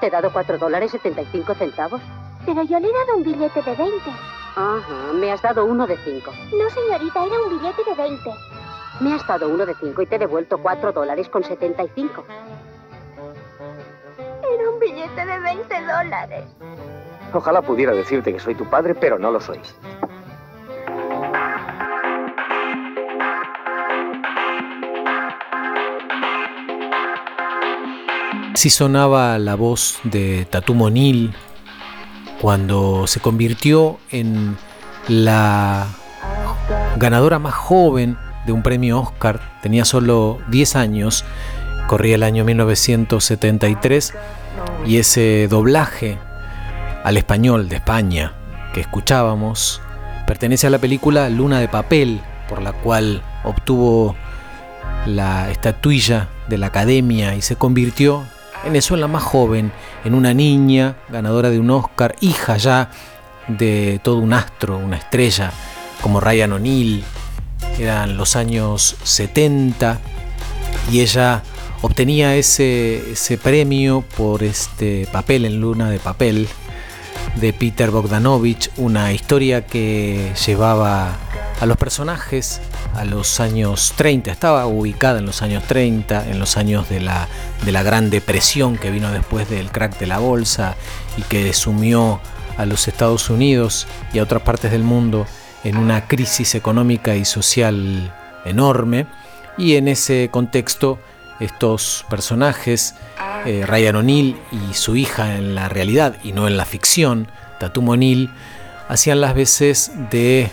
[0.00, 2.00] te he dado cuatro dólares 75 centavos.
[2.44, 4.10] Pero yo le he dado un billete de 20.
[4.56, 6.32] Ajá, me has dado uno de cinco.
[6.52, 8.30] No, señorita, era un billete de 20.
[9.00, 11.88] Me has dado uno de cinco y te he devuelto cuatro dólares con setenta y
[11.94, 12.24] cinco.
[14.18, 16.44] Era un billete de 20 dólares.
[17.32, 19.60] Ojalá pudiera decirte que soy tu padre, pero no lo soy.
[28.52, 31.34] Así sonaba la voz de Tatum O'Neill
[32.40, 34.56] cuando se convirtió en
[35.08, 35.86] la
[36.96, 39.40] ganadora más joven de un premio Oscar.
[39.62, 41.24] Tenía solo 10 años,
[41.86, 44.14] corría el año 1973
[44.84, 46.18] y ese doblaje
[47.04, 48.32] al español de España
[48.72, 49.80] que escuchábamos
[50.26, 54.14] pertenece a la película Luna de Papel, por la cual obtuvo
[55.06, 58.24] la estatuilla de la academia y se convirtió
[58.64, 59.72] en eso, en la más joven,
[60.04, 62.90] en una niña ganadora de un Oscar, hija ya
[63.48, 65.50] de todo un astro, una estrella,
[66.02, 67.02] como Ryan O'Neill.
[67.78, 69.98] Eran los años 70
[70.92, 71.42] y ella
[71.82, 76.48] obtenía ese, ese premio por este papel en Luna de Papel
[77.36, 81.16] de Peter Bogdanovich, una historia que llevaba
[81.60, 82.60] a los personajes
[82.94, 87.28] a los años 30, estaba ubicada en los años 30, en los años de la,
[87.64, 90.76] de la Gran Depresión que vino después del crack de la bolsa
[91.16, 92.20] y que sumió
[92.56, 95.26] a los Estados Unidos y a otras partes del mundo
[95.64, 98.14] en una crisis económica y social
[98.44, 99.06] enorme.
[99.56, 100.98] Y en ese contexto,
[101.40, 102.94] estos personajes,
[103.46, 107.28] eh, Ryan O'Neill y su hija en la realidad y no en la ficción,
[107.58, 108.30] Tatum O'Neill,
[108.88, 110.50] hacían las veces de eh,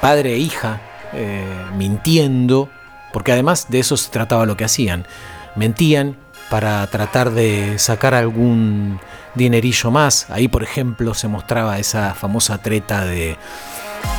[0.00, 0.80] padre e hija,
[1.12, 1.44] eh,
[1.76, 2.70] mintiendo,
[3.12, 5.06] porque además de eso se trataba lo que hacían.
[5.56, 6.16] Mentían
[6.50, 9.00] para tratar de sacar algún
[9.34, 10.30] dinerillo más.
[10.30, 13.36] Ahí, por ejemplo, se mostraba esa famosa treta de,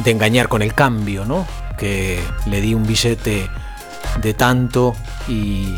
[0.03, 1.45] de engañar con el cambio, ¿no?
[1.77, 3.49] Que le di un billete
[4.21, 4.95] de tanto
[5.27, 5.75] y,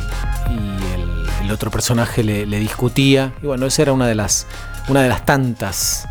[0.52, 3.34] y el, otro personaje le, le discutía.
[3.42, 4.48] Y bueno, esa era una de las,
[4.88, 6.08] una de las tantas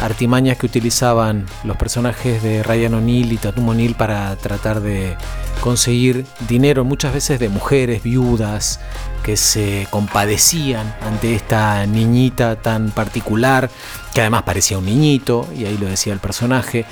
[0.00, 5.16] artimañas que utilizaban los personajes de Ryan O'Neill y Tatum O'Neill para tratar de
[5.60, 8.80] conseguir dinero, muchas veces de mujeres viudas
[9.22, 13.70] que se compadecían ante esta niñita tan particular,
[14.14, 16.84] que además parecía un niñito, y ahí lo decía el personaje.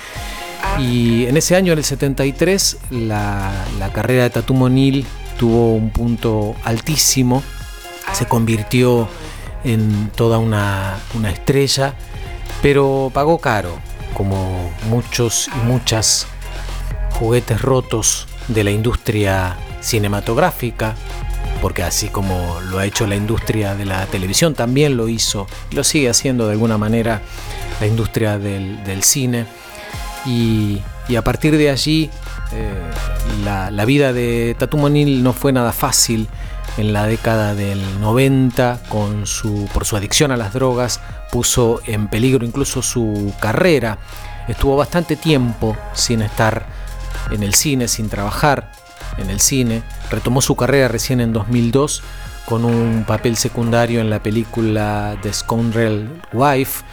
[0.79, 5.07] Y en ese año, en el 73, la, la carrera de Tatum O'Neill
[5.39, 7.43] tuvo un punto altísimo,
[8.13, 9.09] se convirtió
[9.65, 11.95] en toda una, una estrella
[12.65, 13.79] pero pagó caro,
[14.15, 16.27] como muchos y muchas
[17.11, 20.95] juguetes rotos de la industria cinematográfica,
[21.61, 25.75] porque así como lo ha hecho la industria de la televisión, también lo hizo y
[25.75, 27.21] lo sigue haciendo de alguna manera
[27.81, 29.45] la industria del, del cine.
[30.25, 32.09] Y, y, a partir de allí,
[33.45, 36.29] la, la, vida de Tatum O'Neill no fue nada fácil
[36.77, 42.09] en la década del 90 con su, por su adicción a las drogas, puso en
[42.09, 43.99] peligro incluso su carrera.
[44.49, 46.67] Estuvo bastante tiempo sin estar
[47.31, 48.73] en el cine, sin trabajar
[49.19, 49.83] en el cine.
[50.11, 52.03] Retomó su carrera recién en 2002
[52.45, 56.85] con un papel secundario en la película The Scoundrel Wife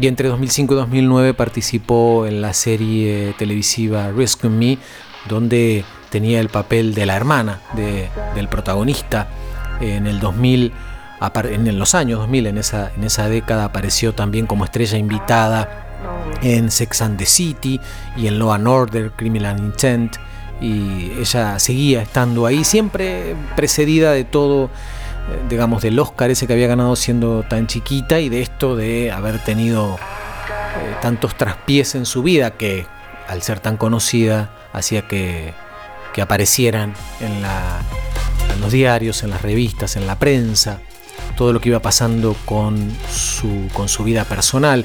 [0.00, 4.78] y entre 2005 y 2009 participó en la serie televisiva Rescue Me
[5.28, 9.28] donde tenía el papel de la hermana de, del protagonista.
[9.80, 10.72] En el 2000,
[11.44, 15.86] en los años 2000, en esa, en esa década, apareció también como estrella invitada
[16.42, 17.80] en Sex and the City
[18.16, 20.16] y en Law and Order, Criminal Intent.
[20.60, 24.70] Y ella seguía estando ahí, siempre precedida de todo,
[25.48, 29.38] digamos, del Oscar ese que había ganado siendo tan chiquita y de esto de haber
[29.44, 32.86] tenido eh, tantos traspiés en su vida que,
[33.26, 35.54] al ser tan conocida, hacía que
[36.12, 37.80] que aparecieran en, la,
[38.52, 40.80] en, los diarios, en las revistas, en la prensa,
[41.36, 44.84] todo lo que iba pasando con su, con su vida personal.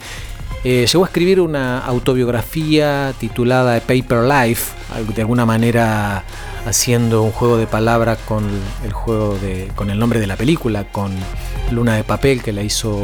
[0.65, 4.71] Eh, llegó a escribir una autobiografía titulada Paper Life,
[5.13, 6.23] de alguna manera
[6.65, 8.49] haciendo un juego de palabras con
[8.85, 11.11] el juego de, con el nombre de la película, con
[11.71, 13.03] Luna de Papel, que la hizo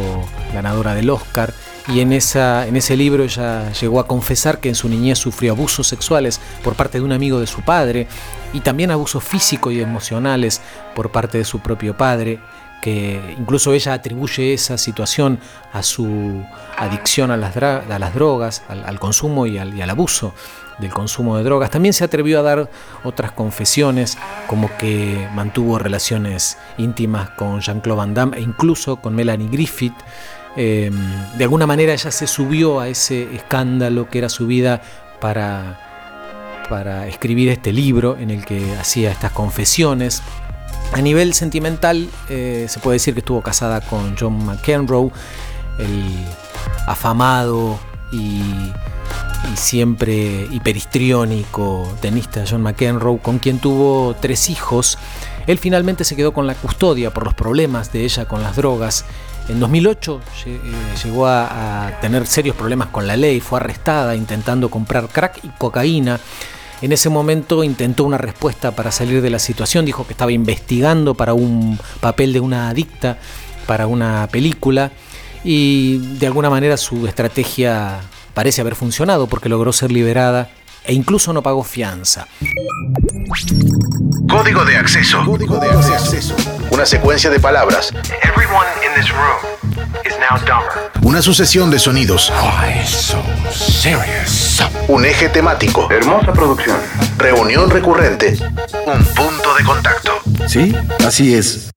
[0.53, 1.53] ganadora del Oscar.
[1.89, 5.51] Y en, esa, en ese libro ella llegó a confesar que en su niñez sufrió
[5.51, 8.07] abusos sexuales por parte de un amigo de su padre
[8.53, 10.61] y también abusos físicos y emocionales
[10.95, 12.39] por parte de su propio padre,
[12.81, 15.39] que incluso ella atribuye esa situación
[15.73, 16.43] a su
[16.77, 17.53] adicción a las,
[18.13, 20.33] drogas, al, consumo y al, abuso
[20.79, 21.71] del consumo de drogas.
[21.71, 22.69] También se atrevió a dar
[23.03, 24.17] otras confesiones,
[24.47, 29.95] como que mantuvo relaciones íntimas con Jean-Claude Van Damme e incluso con Melanie Griffith.
[30.55, 30.89] Eh,
[31.37, 34.81] de alguna manera ella se subió a ese escándalo que era su vida
[35.19, 40.23] para, para escribir este libro en el que hacía estas confesiones.
[40.93, 45.11] A nivel sentimental, eh, se puede decir que estuvo casada con John McEnroe,
[45.77, 46.25] el
[46.87, 47.79] afamado
[48.11, 54.97] y, y siempre hiperhistriónico tenista John McEnroe, con quien tuvo tres hijos.
[55.47, 59.05] Él finalmente se quedó con la custodia por los problemas de ella con las drogas.
[59.47, 64.15] En 2008 lle- eh, llegó a, a tener serios problemas con la ley, fue arrestada
[64.15, 66.19] intentando comprar crack y cocaína.
[66.81, 71.13] En ese momento intentó una respuesta para salir de la situación, dijo que estaba investigando
[71.13, 73.17] para un papel de una adicta,
[73.67, 74.91] para una película,
[75.43, 77.99] y de alguna manera su estrategia
[78.33, 80.49] parece haber funcionado porque logró ser liberada
[80.85, 82.27] e incluso no pagó fianza.
[84.29, 85.23] Código de acceso.
[85.25, 86.35] Código de acceso.
[86.71, 87.91] Una secuencia de palabras.
[88.23, 90.91] Everyone in this room is now dumber.
[91.01, 92.31] Una sucesión de sonidos.
[94.87, 95.89] Un eje temático.
[95.91, 96.77] Hermosa producción.
[97.17, 98.37] Reunión recurrente.
[98.85, 100.11] Un punto de contacto.
[100.47, 101.71] Sí, así es.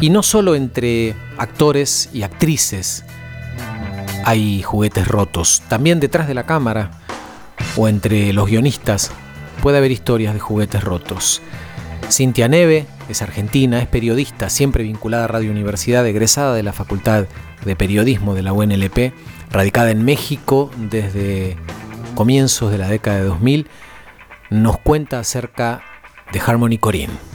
[0.00, 3.04] Y no solo entre actores y actrices
[4.24, 6.90] hay juguetes rotos, también detrás de la cámara
[7.76, 9.10] o entre los guionistas
[9.62, 11.42] puede haber historias de juguetes rotos.
[12.10, 17.26] Cintia Neve es argentina, es periodista, siempre vinculada a Radio Universidad, egresada de la Facultad
[17.64, 19.12] de Periodismo de la UNLP,
[19.50, 21.56] radicada en México desde
[22.14, 23.68] comienzos de la década de 2000,
[24.50, 25.82] nos cuenta acerca
[26.32, 27.29] de Harmony Corinne.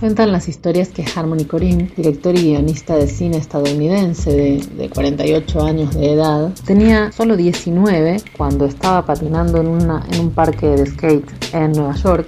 [0.00, 5.62] Cuentan las historias que Harmony Corinne, director y guionista de cine estadounidense de, de 48
[5.62, 10.86] años de edad, tenía solo 19 cuando estaba patinando en, una- en un parque de
[10.86, 12.26] skate en Nueva York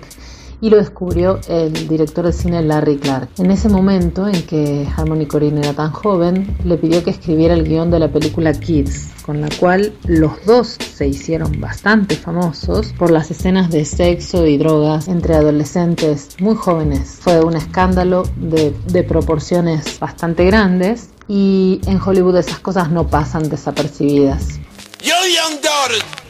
[0.63, 3.29] y lo descubrió el director de cine Larry Clark.
[3.39, 7.65] En ese momento en que Harmony Corinne era tan joven, le pidió que escribiera el
[7.65, 13.11] guion de la película Kids, con la cual los dos se hicieron bastante famosos por
[13.11, 17.19] las escenas de sexo y drogas entre adolescentes muy jóvenes.
[17.21, 23.49] Fue un escándalo de, de proporciones bastante grandes y en Hollywood esas cosas no pasan
[23.49, 24.61] desapercibidas.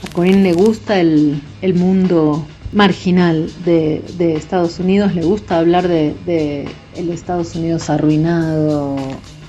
[0.02, 4.02] A Corinne le gusta el, el mundo marginal de,
[4.36, 8.96] Estados Unidos, le gusta hablar de, de el Estados Unidos arruinado,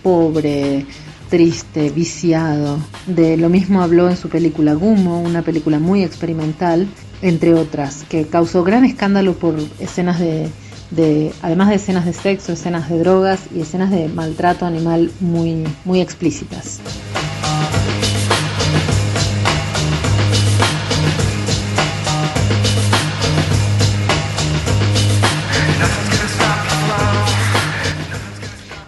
[0.01, 0.85] pobre,
[1.29, 2.77] triste, viciado.
[3.07, 6.87] De lo mismo habló en su película Gumo, una película muy experimental,
[7.21, 10.49] entre otras, que causó gran escándalo por escenas de,
[10.91, 15.63] de además de escenas de sexo, escenas de drogas y escenas de maltrato animal muy,
[15.85, 16.81] muy explícitas.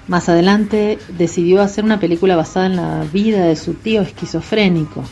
[0.07, 5.03] Más adelante decidió hacer una película basada en la vida de su tío esquizofrénico,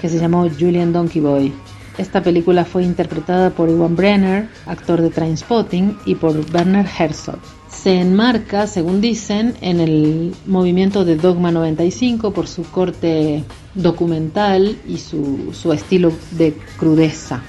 [0.00, 1.52] que se llamó Julian Donkey Boy.
[1.96, 7.38] Esta película fue interpretada por Iwan Brenner, actor de Trainspotting, y por Werner Herzog.
[7.70, 13.42] Se enmarca, según dicen, en el movimiento de Dogma 95 por su corte
[13.74, 17.40] documental y su, su estilo de crudeza.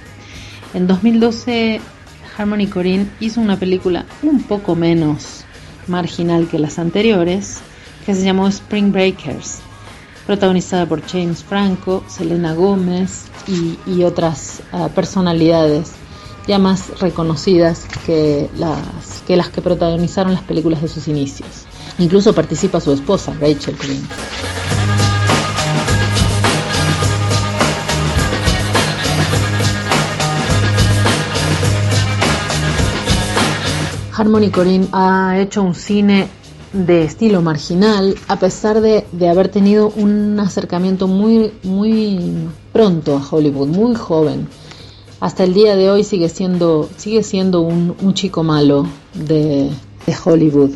[0.74, 1.82] En 2012,
[2.38, 5.44] Harmony Corinne hizo una película un poco menos
[5.90, 7.60] marginal que las anteriores,
[8.06, 9.60] que se llamó Spring Breakers,
[10.26, 15.94] protagonizada por James Franco, Selena Gómez y, otras uh, personalidades
[16.48, 21.66] ya más reconocidas que las, que las que protagonizaron las películas de sus inicios.
[22.00, 25.17] Incluso participa su esposa, Rachel Green.
[34.18, 36.28] Harmony Corinne ha hecho un cine
[36.74, 43.22] de estilo marginal, a pesar de, de, haber tenido un acercamiento muy, muy pronto a
[43.24, 44.48] Hollywood, muy joven.
[45.20, 49.70] Hasta el día de hoy sigue siendo, sigue siendo un, un chico malo de,
[50.08, 50.72] de, Hollywood.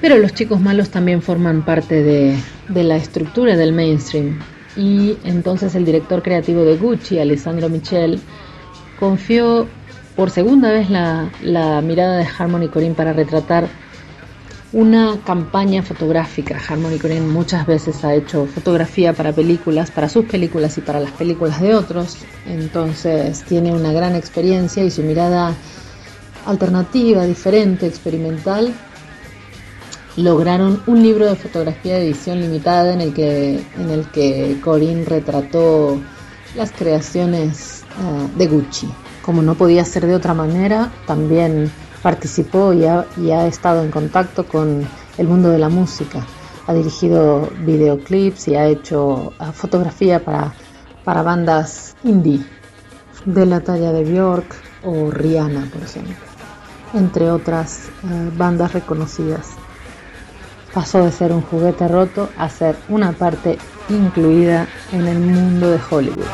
[0.00, 2.34] Pero los chicos malos también forman parte de,
[2.70, 4.38] de la estructura del mainstream.
[4.74, 8.20] Y entonces el director creativo de Gucci, Alessandro Michel,
[8.98, 9.66] confió
[10.16, 13.68] por segunda vez la, mirada de Harmony Corinne para retratar
[14.72, 16.60] una campaña fotográfica.
[16.68, 21.12] Harmony Corinne muchas veces ha hecho fotografía para películas, para sus películas y para las
[21.12, 22.18] películas de otros.
[22.46, 25.54] Entonces tiene una gran experiencia y su mirada
[26.46, 28.72] alternativa, diferente, experimental,
[30.16, 35.04] lograron un libro de fotografía de edición limitada en el que, en el que Corinne
[35.04, 36.00] retrató
[36.56, 38.88] las creaciones eh, de Gucci.
[39.22, 41.70] Como no podía ser de otra manera, también
[42.02, 44.86] participó y ha, y ha estado en contacto con
[45.18, 46.26] el mundo de la música.
[46.66, 50.52] Ha dirigido videoclips y ha hecho eh, fotografía para,
[51.22, 52.44] bandas indie
[53.24, 54.54] de la talla de Björk
[54.84, 56.14] o Rihanna, por ejemplo,
[56.94, 59.48] entre otras eh, bandas reconocidas.
[60.72, 63.58] Pasó de ser un juguete roto a ser una parte
[63.88, 66.26] incluida en el mundo de Hollywood.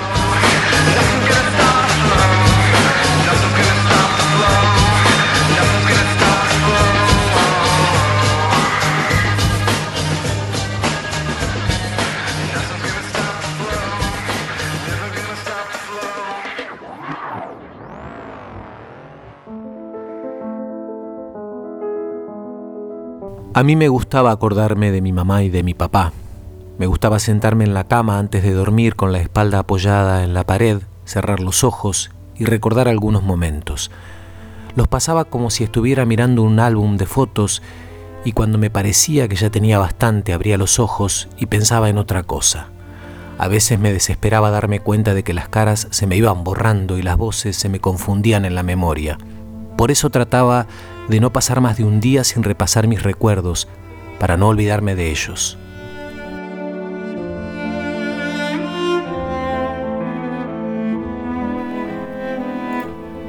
[23.57, 26.13] A mí me gustaba acordarme de mi mamá y de mi papá.
[26.77, 30.45] Me gustaba sentarme en la cama antes de dormir con la espalda apoyada en la
[30.45, 33.91] pared, cerrar los ojos y recordar algunos momentos.
[34.75, 37.63] Los pasaba como si estuviera mirando un álbum de fotos
[38.27, 42.25] y cuando me parecía que ya tenía bastante abría los ojos y pensaba en otra
[42.25, 42.69] cosa.
[43.39, 47.03] A veces me desesperaba darme cuenta de que las caras se me iban borrando y
[47.03, 49.17] las voces se me confundían en la memoria.
[49.79, 50.67] Por eso trataba
[51.09, 53.69] de no pasar más de un día sin repasar mis recuerdos,
[54.19, 55.59] para no olvidarme de ellos.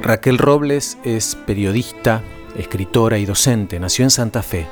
[0.08, 2.22] Raquel Robles es periodista,
[2.56, 3.78] escritora y docente.
[3.78, 4.66] Nació en Santa Fe.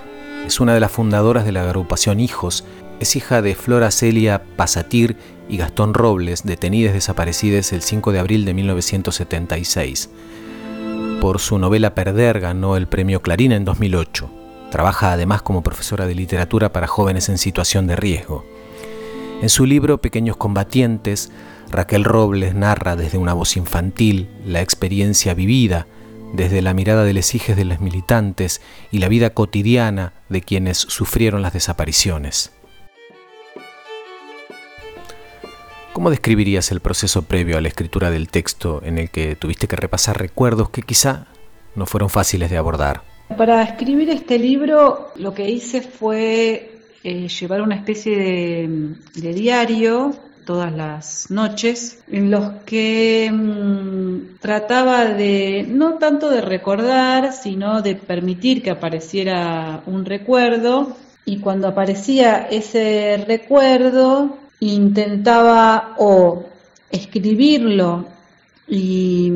[0.47, 2.65] Es una de las fundadoras de la agrupación Hijos.
[3.01, 5.17] Es hija de Flora Celia Pasatir
[5.49, 10.09] y Gastón Robles, detenidas desaparecidas el 5 de abril de 1976.
[11.21, 14.31] Por su novela Perder ganó el premio Clarín en 2008.
[14.71, 18.45] Trabaja además como profesora de literatura para jóvenes en situación de riesgo.
[19.41, 21.33] En su libro Pequeños Combatientes,
[21.71, 25.87] Raquel Robles narra desde una voz infantil la experiencia vivida,
[26.35, 28.61] desde la mirada de los hijos de los militantes
[28.93, 32.53] y la vida cotidiana de quienes sufrieron las desapariciones.
[35.97, 39.77] ¿Cómo describirías el proceso previo a la escritura del texto en el que tuviste que
[39.77, 41.25] repasar recuerdos que quizá
[41.75, 43.01] no fueron fáciles de abordar?
[43.35, 48.15] Para escribir este libro lo que hice fue eh, llevar una especie
[49.15, 57.33] de, diario todas las noches en los que mmm, trataba de no tanto de recordar
[57.33, 60.95] sino de permitir que apareciera un recuerdo
[61.25, 66.45] y cuando aparecía ese recuerdo intentaba o
[66.91, 68.07] escribirlo
[68.69, 69.31] y,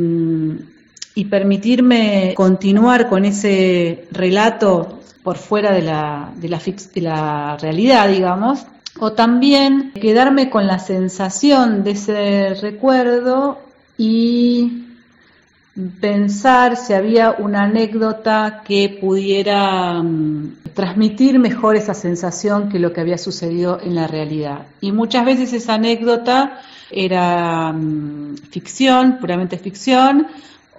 [1.15, 8.09] y, permitirme continuar con ese relato por fuera de la, de, la, de la realidad,
[8.09, 8.67] digamos,
[8.99, 13.59] o también quedarme con la sensación de ese recuerdo
[13.97, 14.90] y
[16.01, 23.01] pensar si había una anécdota que pudiera um, transmitir mejor esa sensación que lo que
[23.01, 24.67] había sucedido en la realidad.
[24.81, 26.61] Y muchas veces esa anécdota
[26.91, 30.27] era um, ficción, puramente ficción,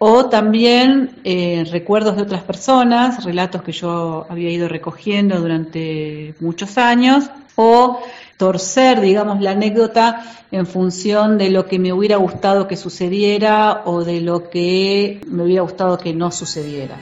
[0.04, 6.80] o también eh, recuerdos de otras personas, relatos que yo había ido recogiendo durante muchos
[6.80, 8.02] años, o
[8.42, 14.04] torcer, digamos, la anécdota en función de lo que me hubiera gustado que sucediera o
[14.04, 16.96] de lo que me hubiera gustado que no sucediera.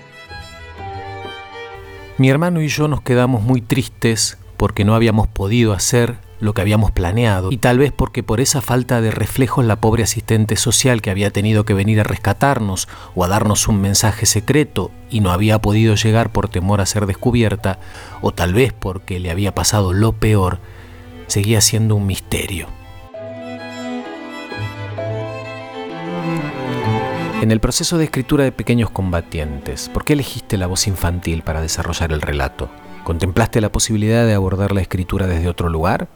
[2.17, 6.59] Mi hermano y yo nos quedamos muy tristes porque no habíamos podido hacer lo que
[6.59, 11.01] habíamos planeado y tal vez porque por esa falta de reflejos la pobre asistente social
[11.01, 15.31] que había tenido que venir a rescatarnos o a darnos un mensaje secreto y no
[15.31, 17.79] había podido llegar por temor a ser descubierta
[18.21, 20.59] o tal vez porque le había pasado lo peor,
[21.29, 22.67] seguía siendo un misterio.
[27.41, 31.61] En el proceso de escritura de Pequeños Combatientes, ¿por qué elegiste la voz infantil para
[31.61, 32.69] desarrollar el relato?
[33.05, 36.09] ¿Contemplaste la posibilidad de abordar la escritura desde otro lugar?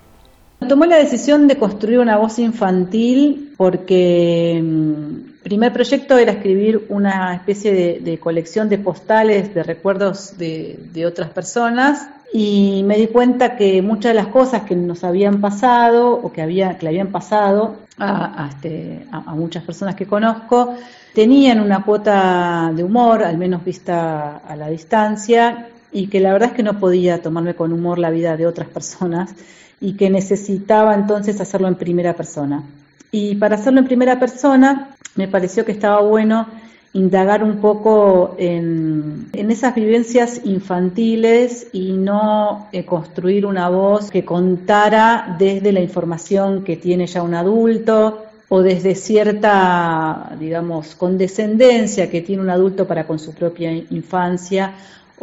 [0.67, 7.35] Tomé la decisión de construir una voz infantil porque el primer proyecto era escribir una
[7.35, 13.83] especie de, colección de postales, de recuerdos de, otras personas y me di cuenta que
[13.83, 17.75] muchas de las cosas que nos habían pasado o que, había, que le habían pasado
[17.99, 20.75] a, este, a, a muchas personas que conozco
[21.13, 26.49] tenían una cuota de humor, al menos vista a la distancia, y que la verdad
[26.49, 29.35] es que no podía tomarme con humor la vida de otras personas
[29.79, 32.63] y que necesitaba entonces hacerlo en primera persona.
[33.11, 36.47] Y para hacerlo en primera persona me pareció que estaba bueno
[36.93, 45.35] indagar un poco en, esas vivencias infantiles y no eh, construir una voz que contara
[45.39, 52.43] desde la información que tiene ya un adulto o desde cierta, digamos, condescendencia que tiene
[52.43, 54.75] un adulto para con su propia infancia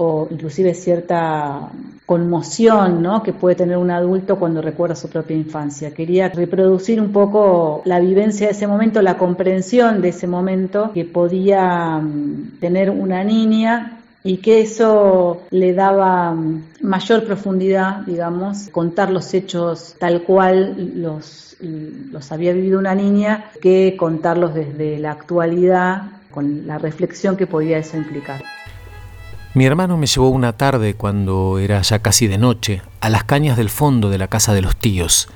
[0.03, 1.69] o inclusive cierta
[2.07, 3.23] conmoción ¿no?
[3.23, 5.93] que puede tener un adulto cuando recuerda su propia infancia.
[5.93, 11.05] Quería reproducir un poco la vivencia de ese momento, la comprensión de ese momento que
[11.05, 19.11] podía mm, tener una niña y que eso le daba mm, mayor profundidad, digamos, contar
[19.11, 26.05] los hechos tal cual los, los había vivido una niña que contarlos desde la actualidad
[26.31, 28.41] con la reflexión que podía eso implicar.
[29.53, 33.57] Mi hermano me llevó una tarde, cuando era ya casi de noche, a las cañas
[33.57, 35.29] del fondo de la casa de los tíos.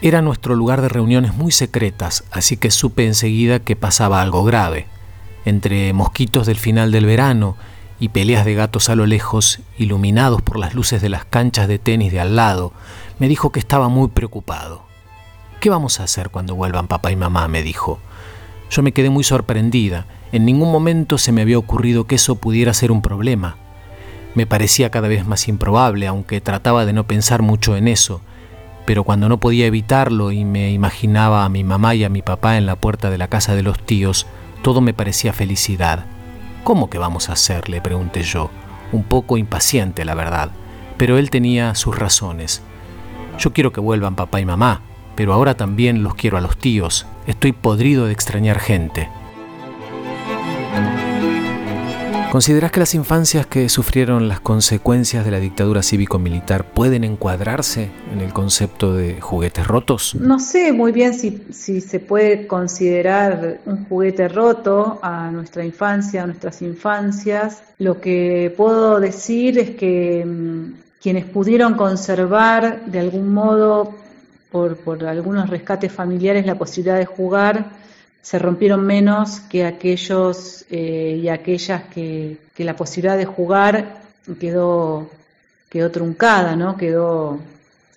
[0.00, 4.86] Era nuestro lugar de reuniones muy secretas, así que supe enseguida que pasaba algo grave.
[5.44, 7.56] Entre mosquitos del final del verano
[7.98, 11.80] y peleas de gatos a lo lejos, iluminados por las luces de las canchas de
[11.80, 12.72] tenis de al lado,
[13.18, 14.84] me dijo que estaba muy preocupado.
[15.58, 17.48] ¿Qué vamos a hacer cuando vuelvan papá y mamá?
[17.48, 17.98] me dijo.
[18.70, 20.06] Yo me quedé muy sorprendida.
[20.32, 23.56] En ningún momento se me había ocurrido que eso pudiera ser un problema.
[24.34, 28.20] Me parecía cada vez más improbable, aunque trataba de no pensar mucho en eso.
[28.84, 32.56] Pero cuando no podía evitarlo y me imaginaba a mi mamá y a mi papá
[32.56, 34.26] en la puerta de la casa de los tíos,
[34.62, 36.04] todo me parecía felicidad.
[36.64, 37.68] ¿Cómo que vamos a hacer?
[37.68, 38.50] le pregunté yo,
[38.92, 40.50] un poco impaciente, la verdad.
[40.96, 42.62] Pero él tenía sus razones.
[43.38, 44.82] Yo quiero que vuelvan papá y mamá,
[45.18, 47.04] pero ahora también los quiero a los tíos.
[47.26, 49.08] Estoy podrido de extrañar gente.
[52.30, 58.20] ¿Consideras que las infancias que sufrieron las consecuencias de la dictadura cívico-militar pueden encuadrarse en
[58.20, 60.14] el concepto de juguetes rotos?
[60.14, 66.22] No sé muy bien si, si, se puede considerar un juguete roto a nuestra infancia,
[66.22, 67.60] a nuestras infancias.
[67.78, 73.94] Lo que puedo decir es que mmm, quienes pudieron conservar de algún modo,
[74.50, 77.66] por, por algunos rescates familiares, la posibilidad de jugar,
[78.22, 84.02] se rompieron menos que aquellos eh, y aquellas que, que, la posibilidad de jugar
[84.38, 85.08] quedó,
[85.68, 86.76] quedó truncada, ¿no?
[86.76, 87.38] quedó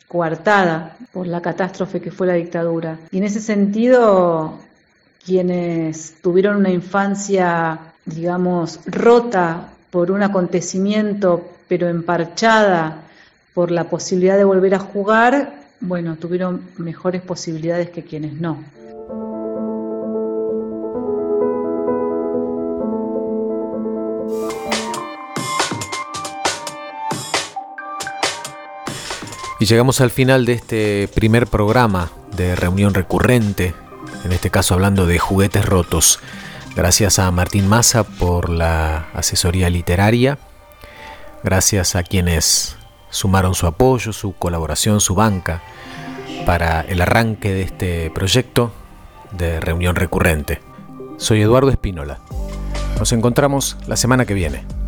[0.08, 2.98] coartada por la catástrofe que fue la dictadura.
[3.12, 4.60] Y en ese sentido,
[5.26, 13.04] quienes tuvieron una infancia, digamos, rota por un acontecimiento, pero emparchada
[13.54, 18.64] por la posibilidad de volver a jugar, bueno, tuvieron mejores posibilidades que quienes no.
[29.60, 33.76] Y llegamos al final de este primer programa de reunión recurrente,
[34.24, 36.20] en este caso hablando de juguetes rotos.
[36.76, 40.40] Gracias a Martín Massa por la asesoría literaria.
[41.44, 42.76] Gracias a quienes
[43.12, 45.62] sumaron su apoyo, su colaboración, su banca
[46.46, 48.72] para el arranque de este proyecto
[49.32, 50.62] de reunión recurrente.
[51.18, 52.18] Soy Eduardo Espínola.
[52.98, 54.81] Nos encontramos la semana que viene.